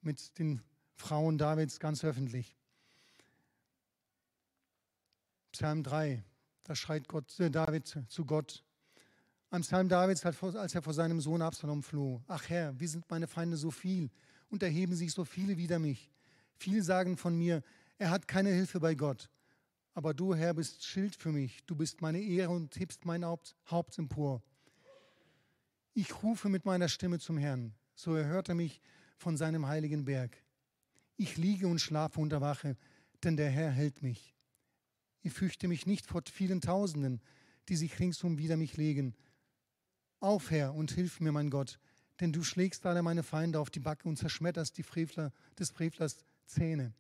mit 0.02 0.38
den 0.40 0.62
Frauen 0.96 1.38
Davids 1.38 1.80
ganz 1.80 2.04
öffentlich. 2.04 2.56
Psalm 5.52 5.84
3, 5.84 6.24
da 6.64 6.76
schreit 6.76 7.08
Gott, 7.08 7.40
äh, 7.40 7.52
David 7.52 8.00
zu 8.08 8.26
Gott. 8.26 8.64
Am 9.50 9.62
Psalm 9.62 9.88
Davids, 9.88 10.26
als 10.26 10.74
er 10.74 10.82
vor 10.82 10.94
seinem 10.94 11.22
Sohn 11.22 11.44
Absalom 11.44 11.84
floh. 11.84 12.24
Ach 12.28 12.50
Herr, 12.50 12.80
wie 12.80 12.88
sind 12.88 13.10
meine 13.10 13.28
Feinde 13.28 13.56
so 13.56 13.70
viel 13.70 14.10
und 14.50 14.64
erheben 14.64 14.96
sich 14.96 15.14
so 15.14 15.26
viele 15.26 15.58
wider 15.58 15.78
mich. 15.78 16.10
Viele 16.56 16.82
sagen 16.82 17.18
von 17.18 17.38
mir, 17.38 17.62
er 18.00 18.10
hat 18.10 18.28
keine 18.28 18.50
Hilfe 18.50 18.80
bei 18.80 18.96
Gott. 18.96 19.30
Aber 19.94 20.16
du, 20.16 20.34
Herr, 20.34 20.56
bist 20.56 20.84
Schild 20.84 21.16
für 21.16 21.32
mich. 21.32 21.64
Du 21.66 21.76
bist 21.76 22.02
meine 22.02 22.20
Ehre 22.20 22.50
und 22.50 22.76
hebst 22.80 23.06
mein 23.06 23.24
Haupt, 23.24 23.56
Haupt 23.70 23.98
empor. 24.00 24.42
Ich 25.94 26.24
rufe 26.24 26.50
mit 26.50 26.66
meiner 26.66 26.90
Stimme 26.90 27.20
zum 27.20 27.38
Herrn. 27.38 27.74
So 27.96 28.16
erhört 28.16 28.50
er 28.50 28.56
mich 28.56 28.82
von 29.18 29.38
seinem 29.38 29.68
heiligen 29.68 30.06
Berg. 30.06 30.36
Ich 31.18 31.38
liege 31.38 31.68
und 31.68 31.80
schlafe 31.80 32.20
unter 32.20 32.42
Wache, 32.42 32.76
denn 33.24 33.38
der 33.38 33.50
Herr 33.50 33.70
hält 33.72 34.02
mich. 34.02 34.34
Ich 35.22 35.32
fürchte 35.32 35.68
mich 35.68 35.86
nicht 35.86 36.08
vor 36.08 36.22
vielen 36.30 36.62
Tausenden, 36.62 37.22
die 37.70 37.76
sich 37.76 38.00
ringsum 38.00 38.38
wider 38.38 38.58
mich 38.58 38.76
legen. 38.76 39.16
Auf, 40.20 40.52
Herr, 40.52 40.74
und 40.74 40.92
hilf 40.92 41.20
mir, 41.20 41.32
mein 41.32 41.50
Gott, 41.50 41.80
denn 42.20 42.34
du 42.34 42.44
schlägst 42.44 42.86
alle 42.86 43.04
meine 43.04 43.24
Feinde 43.24 43.60
auf 43.60 43.70
die 43.70 43.80
Backe 43.80 44.08
und 44.10 44.18
zerschmetterst 44.18 44.78
die 44.78 44.84
Frevler, 44.84 45.32
des 45.60 45.70
Frevlers 45.70 46.26
Zähne. 46.46 46.94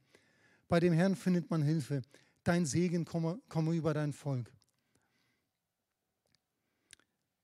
Bei 0.67 0.79
dem 0.79 0.93
Herrn 0.93 1.15
findet 1.15 1.49
man 1.49 1.61
Hilfe. 1.61 2.01
Dein 2.43 2.65
Segen 2.65 3.05
komme, 3.05 3.41
komme 3.49 3.73
über 3.73 3.93
dein 3.93 4.13
Volk. 4.13 4.53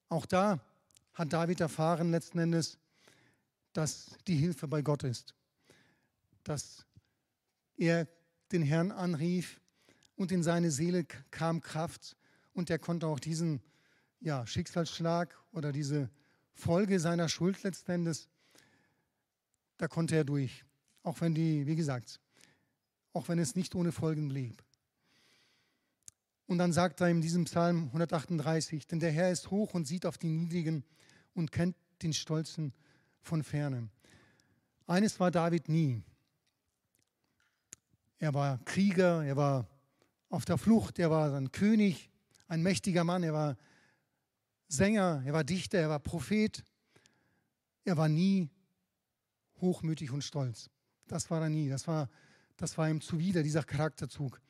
Auch 0.09 0.25
da 0.25 0.59
hat 1.13 1.33
David 1.33 1.59
erfahren 1.59 2.11
letzten 2.11 2.39
Endes, 2.39 2.77
dass 3.73 4.11
die 4.27 4.35
Hilfe 4.35 4.67
bei 4.67 4.81
Gott 4.81 5.03
ist 5.03 5.35
dass 6.49 6.85
er 7.77 8.07
den 8.51 8.63
Herrn 8.63 8.91
anrief 8.91 9.61
und 10.15 10.31
in 10.31 10.43
seine 10.43 10.71
Seele 10.71 11.05
kam 11.31 11.61
Kraft 11.61 12.17
und 12.53 12.69
er 12.69 12.79
konnte 12.79 13.07
auch 13.07 13.19
diesen 13.19 13.61
ja, 14.19 14.45
Schicksalsschlag 14.45 15.37
oder 15.51 15.71
diese 15.71 16.09
Folge 16.53 16.99
seiner 16.99 17.29
Schuld 17.29 17.61
letztendlich, 17.63 18.27
da 19.77 19.87
konnte 19.87 20.15
er 20.15 20.25
durch. 20.25 20.65
Auch 21.03 21.21
wenn 21.21 21.35
die, 21.35 21.67
wie 21.67 21.75
gesagt, 21.75 22.19
auch 23.13 23.29
wenn 23.29 23.39
es 23.39 23.55
nicht 23.55 23.75
ohne 23.75 23.91
Folgen 23.91 24.27
blieb. 24.27 24.61
Und 26.49 26.57
dann 26.57 26.73
sagt 26.73 26.99
er 26.99 27.09
in 27.09 27.21
diesem 27.21 27.43
Psalm 27.43 27.89
138, 27.89 28.87
denn 28.87 28.99
der 28.99 29.11
Herr 29.11 29.29
ist 29.29 29.51
hoch 29.51 29.75
und 29.75 29.85
sieht 29.85 30.03
auf 30.07 30.17
die 30.17 30.31
Niedrigen 30.31 30.83
und 31.35 31.51
kennt 31.51 31.75
den 32.01 32.11
Stolzen 32.11 32.73
von 33.21 33.43
ferne. 33.43 33.87
Eines 34.87 35.19
war 35.19 35.29
David 35.29 35.69
nie. 35.69 36.01
Er 38.17 38.33
war 38.33 38.57
Krieger, 38.65 39.23
er 39.23 39.37
war 39.37 39.67
auf 40.29 40.43
der 40.43 40.57
Flucht, 40.57 40.97
er 40.97 41.11
war 41.11 41.35
ein 41.35 41.51
König, 41.51 42.09
ein 42.47 42.63
mächtiger 42.63 43.03
Mann, 43.03 43.21
er 43.21 43.33
war 43.33 43.55
Sänger, 44.67 45.21
er 45.27 45.33
war 45.33 45.43
Dichter, 45.43 45.77
er 45.77 45.89
war 45.89 45.99
Prophet. 45.99 46.63
Er 47.83 47.95
war 47.95 48.09
nie 48.09 48.49
hochmütig 49.61 50.09
und 50.09 50.23
stolz. 50.23 50.71
Das 51.05 51.29
war 51.29 51.43
er 51.43 51.49
nie. 51.49 51.69
Das 51.69 51.87
war, 51.87 52.09
das 52.57 52.75
war 52.75 52.89
ihm 52.89 53.01
zuwider, 53.01 53.43
dieser 53.43 53.61
Charakterzug. 53.61 54.41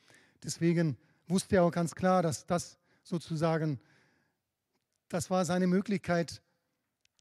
Deswegen 0.42 0.98
wusste 1.30 1.58
er 1.58 1.64
auch 1.64 1.72
ganz 1.72 1.96
klar, 1.96 2.22
dass 2.24 2.46
das 2.46 2.78
sozusagen, 3.04 3.80
das 5.08 5.30
war 5.30 5.46
seine 5.46 5.68
Möglichkeit, 5.68 6.42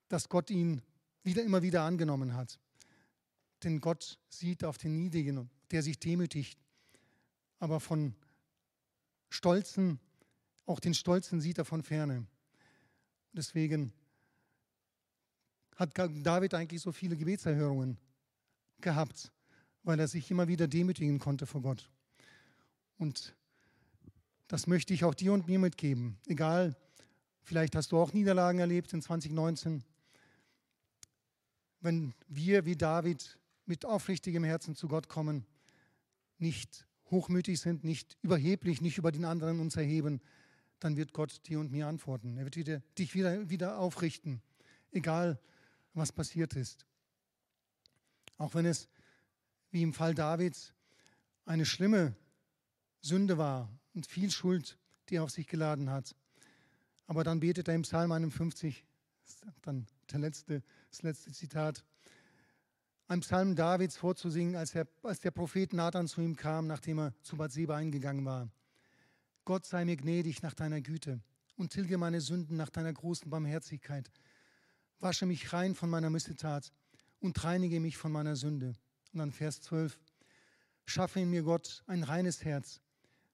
dass 0.09 0.29
Gott 0.29 0.51
ihn 0.51 0.83
wieder, 1.23 1.43
immer 1.43 1.63
wieder 1.63 1.83
angenommen 1.83 2.35
hat. 2.35 2.59
Denn 3.63 3.81
Gott 3.81 4.19
sieht 4.29 4.65
auf 4.65 4.79
den 4.79 4.97
Niedrigen, 4.97 5.51
der 5.71 5.83
sich 5.83 5.99
demütigt. 5.99 6.59
Aber 7.59 7.81
von 7.81 8.15
Stolzen, 9.31 10.01
auch 10.65 10.81
den 10.81 10.95
Stolzen 10.95 11.41
sieht 11.41 11.59
er 11.59 11.65
von 11.65 11.83
ferne. 11.83 12.27
Deswegen 13.33 13.93
hat 15.77 15.97
David 15.97 16.55
eigentlich 16.55 16.81
so 16.81 16.93
viele 16.93 17.17
Gebetserhörungen 17.17 17.99
gehabt, 18.81 19.33
weil 19.83 20.01
er 20.01 20.09
sich 20.09 20.31
immer 20.31 20.49
wieder 20.49 20.67
demütigen 20.67 21.19
konnte 21.19 21.47
vor 21.47 21.63
Gott. 21.63 21.91
Und 22.97 23.35
das 24.49 24.67
möchte 24.67 24.95
ich 24.95 25.05
auch 25.05 25.15
dir 25.15 25.33
und 25.33 25.47
mir 25.47 25.59
mitgeben. 25.59 26.19
Egal, 26.27 26.75
vielleicht 27.43 27.77
hast 27.77 27.93
du 27.93 27.99
auch 27.99 28.13
Niederlagen 28.13 28.59
erlebt 28.59 28.93
in 28.95 29.03
2019. 29.03 29.85
Wenn 31.81 32.15
wir 32.27 32.65
wie 32.65 32.75
David 32.75 33.39
mit 33.67 33.85
aufrichtigem 33.85 34.45
Herzen 34.45 34.75
zu 34.75 34.89
Gott 34.89 35.09
kommen, 35.09 35.47
nicht 36.39 36.87
hochmütig 37.11 37.61
sind, 37.61 37.85
nicht 37.85 38.17
überheblich, 38.23 38.81
nicht 38.81 38.99
über 38.99 39.13
den 39.13 39.27
anderen 39.27 39.61
uns 39.61 39.77
erheben, 39.77 40.21
dann 40.81 40.97
wird 40.97 41.13
Gott 41.13 41.47
dir 41.47 41.61
und 41.61 41.71
mir 41.71 41.87
antworten. 41.87 42.39
Er 42.39 42.45
wird 42.45 42.57
wieder, 42.57 42.81
dich 42.99 43.15
wieder, 43.15 43.51
wieder 43.51 43.79
aufrichten, 43.79 44.41
egal 44.91 45.39
was 45.93 46.13
passiert 46.13 46.55
ist. 46.55 46.87
Auch 48.39 48.55
wenn 48.55 48.67
es, 48.67 48.89
wie 49.71 49.83
im 49.83 49.93
Fall 49.93 50.15
Davids, 50.15 50.73
eine 51.45 51.67
schlimme 51.67 52.15
Sünde 53.01 53.37
war 53.37 53.69
und 53.99 54.07
viel 54.07 54.31
Schuld, 54.31 54.79
die 55.09 55.17
er 55.17 55.25
auf 55.25 55.31
sich 55.31 55.49
geladen 55.49 55.91
hat. 55.91 56.15
Aber 57.09 57.25
dann 57.25 57.41
betet 57.41 57.67
er 57.67 57.75
im 57.75 57.83
Psalm 57.83 58.13
51, 58.13 58.85
dann 59.63 59.89
der 60.13 60.21
letzte, 60.21 60.63
das 60.89 61.03
letzte 61.03 61.33
Zitat, 61.33 61.85
ein 63.09 63.19
Psalm 63.21 63.57
Davids 63.57 63.97
vorzusingen, 63.97 64.55
als, 64.55 64.73
er, 64.77 64.87
als 65.03 65.19
der 65.19 65.33
Prophet 65.33 65.73
Nathan 65.73 66.07
zu 66.07 66.21
ihm 66.21 66.37
kam, 66.37 66.69
nachdem 66.69 67.01
er 67.01 67.15
zu 67.25 67.37
Bathseba 67.37 67.75
eingegangen 67.75 68.25
war. 68.25 68.49
Gott 69.45 69.67
sei 69.67 69.85
mir 69.85 69.97
gnädig 69.97 70.43
nach 70.43 70.55
deiner 70.55 70.81
Güte 70.81 71.21
und 71.57 71.73
tilge 71.73 71.99
meine 71.99 72.21
Sünden 72.21 72.57
nach 72.57 72.71
deiner 72.71 72.93
großen 72.93 73.29
Barmherzigkeit. 73.29 74.13
Wasche 75.01 75.27
mich 75.27 75.53
rein 75.53 75.75
von 75.75 75.91
meiner 75.91 76.09
Missetat 76.09 76.71
und 77.19 77.43
reinige 77.43 77.81
mich 77.81 77.97
von 77.97 78.13
meiner 78.13 78.37
Sünde. 78.37 78.77
Und 79.13 79.19
dann 79.19 79.33
Vers 79.33 79.61
12. 79.63 79.99
Schaffe 80.85 81.19
in 81.19 81.31
mir 81.31 81.43
Gott 81.43 81.83
ein 81.89 82.05
reines 82.05 82.45
Herz 82.45 82.81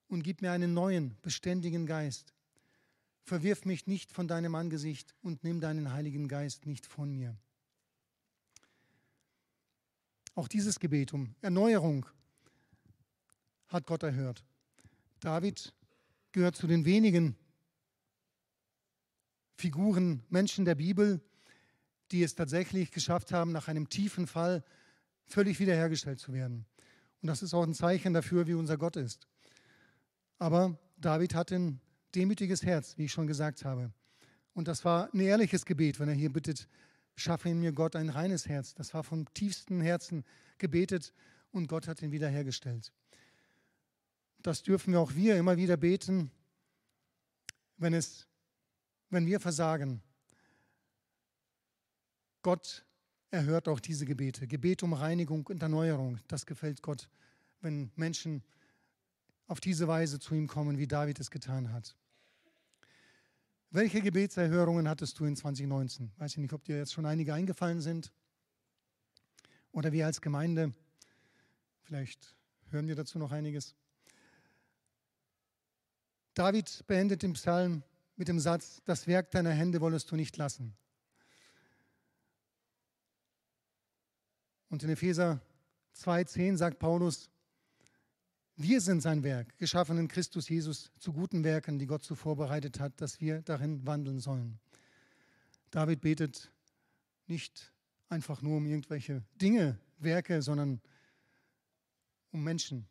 und 0.08 0.22
gib 0.22 0.42
mir 0.42 0.52
einen 0.52 0.74
neuen, 0.74 1.16
beständigen 1.22 1.86
Geist. 1.86 2.34
Verwirf 3.22 3.64
mich 3.64 3.86
nicht 3.86 4.12
von 4.12 4.28
deinem 4.28 4.54
Angesicht 4.54 5.14
und 5.22 5.44
nimm 5.44 5.60
deinen 5.60 5.92
Heiligen 5.92 6.28
Geist 6.28 6.66
nicht 6.66 6.86
von 6.86 7.14
mir. 7.14 7.36
Auch 10.34 10.48
dieses 10.48 10.80
Gebet 10.80 11.12
um 11.12 11.34
Erneuerung 11.40 12.06
hat 13.68 13.86
Gott 13.86 14.02
erhört. 14.02 14.44
David 15.20 15.72
gehört 16.32 16.56
zu 16.56 16.66
den 16.66 16.84
wenigen 16.84 17.36
Figuren, 19.56 20.22
Menschen 20.28 20.64
der 20.64 20.74
Bibel, 20.74 21.20
die 22.10 22.22
es 22.22 22.34
tatsächlich 22.34 22.90
geschafft 22.90 23.32
haben, 23.32 23.52
nach 23.52 23.68
einem 23.68 23.88
tiefen 23.88 24.26
Fall 24.26 24.64
völlig 25.26 25.60
wiederhergestellt 25.60 26.18
zu 26.18 26.32
werden. 26.32 26.66
Und 27.22 27.28
das 27.28 27.42
ist 27.42 27.54
auch 27.54 27.62
ein 27.62 27.72
Zeichen 27.72 28.12
dafür, 28.12 28.46
wie 28.46 28.54
unser 28.54 28.76
Gott 28.76 28.96
ist. 28.96 29.26
Aber 30.38 30.78
David 30.96 31.34
hat 31.34 31.52
ein 31.52 31.80
demütiges 32.14 32.62
Herz, 32.62 32.96
wie 32.98 33.06
ich 33.06 33.12
schon 33.12 33.26
gesagt 33.26 33.64
habe. 33.64 33.92
Und 34.52 34.68
das 34.68 34.84
war 34.84 35.12
ein 35.12 35.20
ehrliches 35.20 35.64
Gebet, 35.64 35.98
wenn 35.98 36.08
er 36.08 36.14
hier 36.14 36.32
bittet, 36.32 36.68
schaffe 37.16 37.48
in 37.48 37.60
mir 37.60 37.72
Gott 37.72 37.96
ein 37.96 38.08
reines 38.08 38.48
Herz. 38.48 38.74
Das 38.74 38.94
war 38.94 39.04
vom 39.04 39.32
tiefsten 39.34 39.80
Herzen 39.80 40.24
gebetet 40.58 41.12
und 41.50 41.68
Gott 41.68 41.88
hat 41.88 42.02
ihn 42.02 42.12
wiederhergestellt. 42.12 42.92
Das 44.42 44.62
dürfen 44.62 44.92
wir 44.92 45.00
auch 45.00 45.14
wir 45.14 45.36
immer 45.36 45.56
wieder 45.56 45.76
beten, 45.76 46.30
wenn, 47.76 47.94
es, 47.94 48.26
wenn 49.10 49.26
wir 49.26 49.40
versagen. 49.40 50.02
Gott 52.42 52.84
erhört 53.30 53.68
auch 53.68 53.80
diese 53.80 54.04
Gebete. 54.04 54.46
Gebet 54.46 54.82
um 54.82 54.92
Reinigung 54.92 55.46
und 55.46 55.62
Erneuerung. 55.62 56.20
Das 56.28 56.46
gefällt 56.46 56.82
Gott, 56.82 57.08
wenn 57.60 57.90
Menschen 57.96 58.42
auf 59.46 59.60
diese 59.60 59.88
Weise 59.88 60.18
zu 60.18 60.34
ihm 60.34 60.46
kommen, 60.46 60.78
wie 60.78 60.86
David 60.86 61.20
es 61.20 61.30
getan 61.30 61.72
hat. 61.72 61.96
Welche 63.70 64.00
Gebetserhörungen 64.00 64.88
hattest 64.88 65.18
du 65.18 65.24
in 65.24 65.36
2019? 65.36 66.12
Weiß 66.16 66.32
ich 66.32 66.38
nicht, 66.38 66.52
ob 66.52 66.64
dir 66.64 66.76
jetzt 66.76 66.92
schon 66.92 67.06
einige 67.06 67.34
eingefallen 67.34 67.80
sind. 67.80 68.12
Oder 69.72 69.90
wir 69.90 70.06
als 70.06 70.20
Gemeinde. 70.20 70.72
Vielleicht 71.82 72.36
hören 72.70 72.86
wir 72.86 72.94
dazu 72.94 73.18
noch 73.18 73.32
einiges. 73.32 73.74
David 76.34 76.84
beendet 76.86 77.22
den 77.22 77.32
Psalm 77.32 77.82
mit 78.16 78.28
dem 78.28 78.38
Satz, 78.38 78.80
das 78.84 79.06
Werk 79.06 79.30
deiner 79.32 79.50
Hände 79.50 79.80
wollest 79.80 80.10
du 80.10 80.16
nicht 80.16 80.36
lassen. 80.36 80.76
Und 84.68 84.82
in 84.82 84.90
Epheser 84.90 85.40
2,10 85.96 86.56
sagt 86.56 86.78
Paulus, 86.78 87.30
wir 88.56 88.80
sind 88.80 89.00
sein 89.00 89.24
Werk, 89.24 89.58
geschaffen 89.58 89.98
in 89.98 90.08
Christus 90.08 90.48
Jesus 90.48 90.92
zu 90.98 91.12
guten 91.12 91.42
Werken, 91.42 91.78
die 91.78 91.86
Gott 91.86 92.04
so 92.04 92.14
vorbereitet 92.14 92.78
hat, 92.78 93.00
dass 93.00 93.20
wir 93.20 93.42
darin 93.42 93.84
wandeln 93.86 94.20
sollen. 94.20 94.60
David 95.70 96.00
betet 96.02 96.52
nicht 97.26 97.72
einfach 98.08 98.42
nur 98.42 98.58
um 98.58 98.66
irgendwelche 98.66 99.24
Dinge, 99.40 99.78
Werke, 99.98 100.40
sondern 100.40 100.80
um 102.30 102.44
Menschen. 102.44 102.86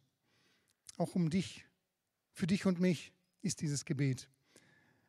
Auch 0.97 1.15
um 1.15 1.29
dich, 1.29 1.65
für 2.33 2.47
dich 2.47 2.65
und 2.65 2.79
mich 2.79 3.13
ist 3.41 3.61
dieses 3.61 3.85
Gebet. 3.85 4.29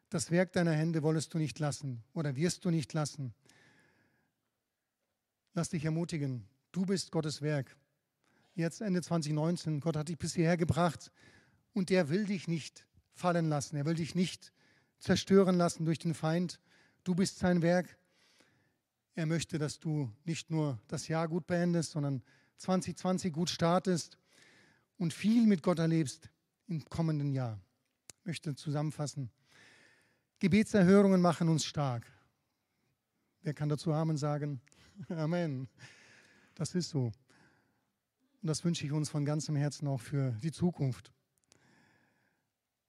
Das 0.08 0.30
Werk 0.30 0.52
deiner 0.52 0.72
Hände 0.72 1.02
wolltest 1.02 1.34
du 1.34 1.38
nicht 1.38 1.58
lassen 1.58 2.04
oder 2.12 2.36
wirst 2.36 2.64
du 2.64 2.70
nicht 2.70 2.92
lassen. 2.92 3.34
Lass 5.52 5.70
dich 5.70 5.84
ermutigen. 5.84 6.46
Du 6.70 6.86
bist 6.86 7.10
Gottes 7.10 7.42
Werk 7.42 7.76
jetzt 8.54 8.80
Ende 8.80 9.02
2019, 9.02 9.80
Gott 9.80 9.96
hat 9.96 10.08
dich 10.08 10.18
bis 10.18 10.34
hierher 10.34 10.56
gebracht 10.56 11.10
und 11.72 11.90
der 11.90 12.08
will 12.08 12.24
dich 12.24 12.48
nicht 12.48 12.86
fallen 13.12 13.48
lassen. 13.48 13.76
Er 13.76 13.84
will 13.84 13.94
dich 13.94 14.14
nicht 14.14 14.52
zerstören 14.98 15.56
lassen 15.56 15.84
durch 15.84 15.98
den 15.98 16.14
Feind. 16.14 16.60
Du 17.04 17.14
bist 17.14 17.38
sein 17.38 17.62
Werk. 17.62 17.98
Er 19.14 19.26
möchte, 19.26 19.58
dass 19.58 19.78
du 19.78 20.10
nicht 20.24 20.50
nur 20.50 20.78
das 20.88 21.08
Jahr 21.08 21.28
gut 21.28 21.46
beendest, 21.46 21.92
sondern 21.92 22.22
2020 22.58 23.32
gut 23.32 23.50
startest 23.50 24.18
und 24.96 25.12
viel 25.12 25.46
mit 25.46 25.62
Gott 25.62 25.78
erlebst 25.78 26.30
im 26.66 26.84
kommenden 26.86 27.32
Jahr. 27.32 27.60
Ich 28.20 28.26
möchte 28.26 28.54
zusammenfassen. 28.54 29.30
Gebetserhörungen 30.38 31.20
machen 31.20 31.48
uns 31.48 31.64
stark. 31.64 32.10
Wer 33.42 33.54
kann 33.54 33.68
dazu 33.68 33.92
Amen 33.92 34.16
sagen? 34.16 34.60
Amen. 35.08 35.68
Das 36.54 36.74
ist 36.74 36.90
so. 36.90 37.12
Und 38.44 38.48
das 38.48 38.62
wünsche 38.62 38.84
ich 38.84 38.92
uns 38.92 39.08
von 39.08 39.24
ganzem 39.24 39.56
Herzen 39.56 39.88
auch 39.88 40.02
für 40.02 40.32
die 40.42 40.52
Zukunft. 40.52 41.14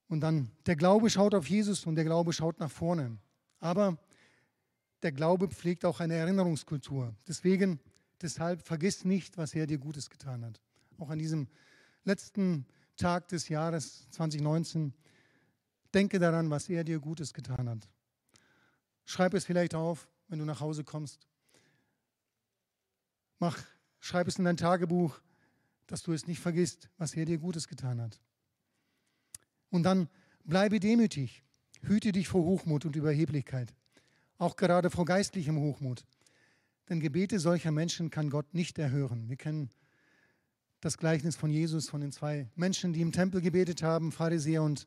Und 0.06 0.20
dann, 0.20 0.50
der 0.66 0.76
Glaube 0.76 1.08
schaut 1.08 1.34
auf 1.34 1.48
Jesus 1.48 1.86
und 1.86 1.94
der 1.94 2.04
Glaube 2.04 2.34
schaut 2.34 2.60
nach 2.60 2.70
vorne. 2.70 3.16
Aber 3.58 3.96
der 5.00 5.12
Glaube 5.12 5.48
pflegt 5.48 5.86
auch 5.86 6.00
eine 6.00 6.12
Erinnerungskultur. 6.12 7.16
Deswegen, 7.26 7.80
deshalb 8.20 8.66
vergiss 8.66 9.06
nicht, 9.06 9.38
was 9.38 9.54
er 9.54 9.66
dir 9.66 9.78
Gutes 9.78 10.10
getan 10.10 10.44
hat. 10.44 10.60
Auch 10.98 11.08
an 11.08 11.18
diesem 11.18 11.48
letzten 12.04 12.66
Tag 12.98 13.28
des 13.28 13.48
Jahres 13.48 14.10
2019, 14.10 14.92
denke 15.94 16.18
daran, 16.18 16.50
was 16.50 16.68
er 16.68 16.84
dir 16.84 17.00
Gutes 17.00 17.32
getan 17.32 17.70
hat. 17.70 17.88
Schreib 19.06 19.32
es 19.32 19.46
vielleicht 19.46 19.74
auf, 19.74 20.06
wenn 20.28 20.38
du 20.38 20.44
nach 20.44 20.60
Hause 20.60 20.84
kommst. 20.84 21.26
Mach, 23.38 23.58
schreib 24.00 24.28
es 24.28 24.38
in 24.38 24.44
dein 24.44 24.58
Tagebuch 24.58 25.18
dass 25.86 26.02
du 26.02 26.12
es 26.12 26.26
nicht 26.26 26.40
vergisst, 26.40 26.88
was 26.98 27.14
er 27.14 27.24
dir 27.24 27.38
Gutes 27.38 27.68
getan 27.68 28.00
hat. 28.00 28.20
Und 29.70 29.82
dann 29.82 30.08
bleibe 30.44 30.80
demütig, 30.80 31.44
hüte 31.82 32.12
dich 32.12 32.28
vor 32.28 32.44
Hochmut 32.44 32.84
und 32.84 32.96
Überheblichkeit, 32.96 33.74
auch 34.38 34.56
gerade 34.56 34.90
vor 34.90 35.04
geistlichem 35.04 35.58
Hochmut. 35.58 36.04
Denn 36.88 37.00
Gebete 37.00 37.40
solcher 37.40 37.72
Menschen 37.72 38.10
kann 38.10 38.30
Gott 38.30 38.54
nicht 38.54 38.78
erhören. 38.78 39.28
Wir 39.28 39.36
kennen 39.36 39.70
das 40.80 40.98
Gleichnis 40.98 41.34
von 41.36 41.50
Jesus, 41.50 41.88
von 41.88 42.00
den 42.00 42.12
zwei 42.12 42.48
Menschen, 42.54 42.92
die 42.92 43.00
im 43.00 43.12
Tempel 43.12 43.40
gebetet 43.40 43.82
haben, 43.82 44.12
Pharisäer 44.12 44.62
und 44.62 44.86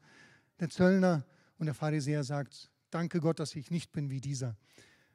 der 0.60 0.70
Zöllner. 0.70 1.26
Und 1.58 1.66
der 1.66 1.76
Pharisäer 1.76 2.24
sagt, 2.24 2.72
danke 2.90 3.20
Gott, 3.20 3.40
dass 3.40 3.56
ich 3.56 3.70
nicht 3.70 3.92
bin 3.92 4.10
wie 4.10 4.22
dieser. 4.22 4.56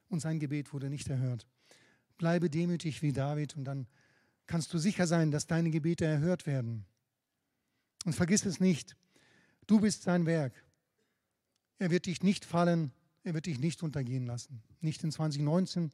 Und 0.09 0.21
sein 0.21 0.39
Gebet 0.39 0.75
wurde 0.75 0.91
nicht 0.91 1.09
erhört. 1.09 1.47
Bleibe 2.19 2.51
demütig 2.51 3.01
wie 3.01 3.13
David 3.13 3.57
und 3.57 3.65
dann 3.65 3.87
kannst 4.47 4.73
du 4.73 4.79
sicher 4.79 5.07
sein, 5.07 5.31
dass 5.31 5.47
deine 5.47 5.71
Gebete 5.71 6.05
erhört 6.05 6.47
werden. 6.47 6.85
Und 8.05 8.15
vergiss 8.15 8.45
es 8.45 8.61
nicht, 8.61 8.97
du 9.67 9.81
bist 9.81 10.03
sein 10.03 10.27
Werk. 10.27 10.53
Er 11.79 11.91
wird 11.91 12.07
dich 12.07 12.23
nicht 12.23 12.45
fallen, 12.45 12.93
er 13.23 13.35
wird 13.35 13.47
dich 13.47 13.59
nicht 13.59 13.83
untergehen 13.83 14.27
lassen. 14.27 14.63
Nicht 14.81 15.03
in 15.03 15.11
2019 15.11 15.91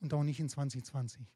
und 0.00 0.14
auch 0.14 0.22
nicht 0.22 0.40
in 0.40 0.48
2020. 0.48 1.26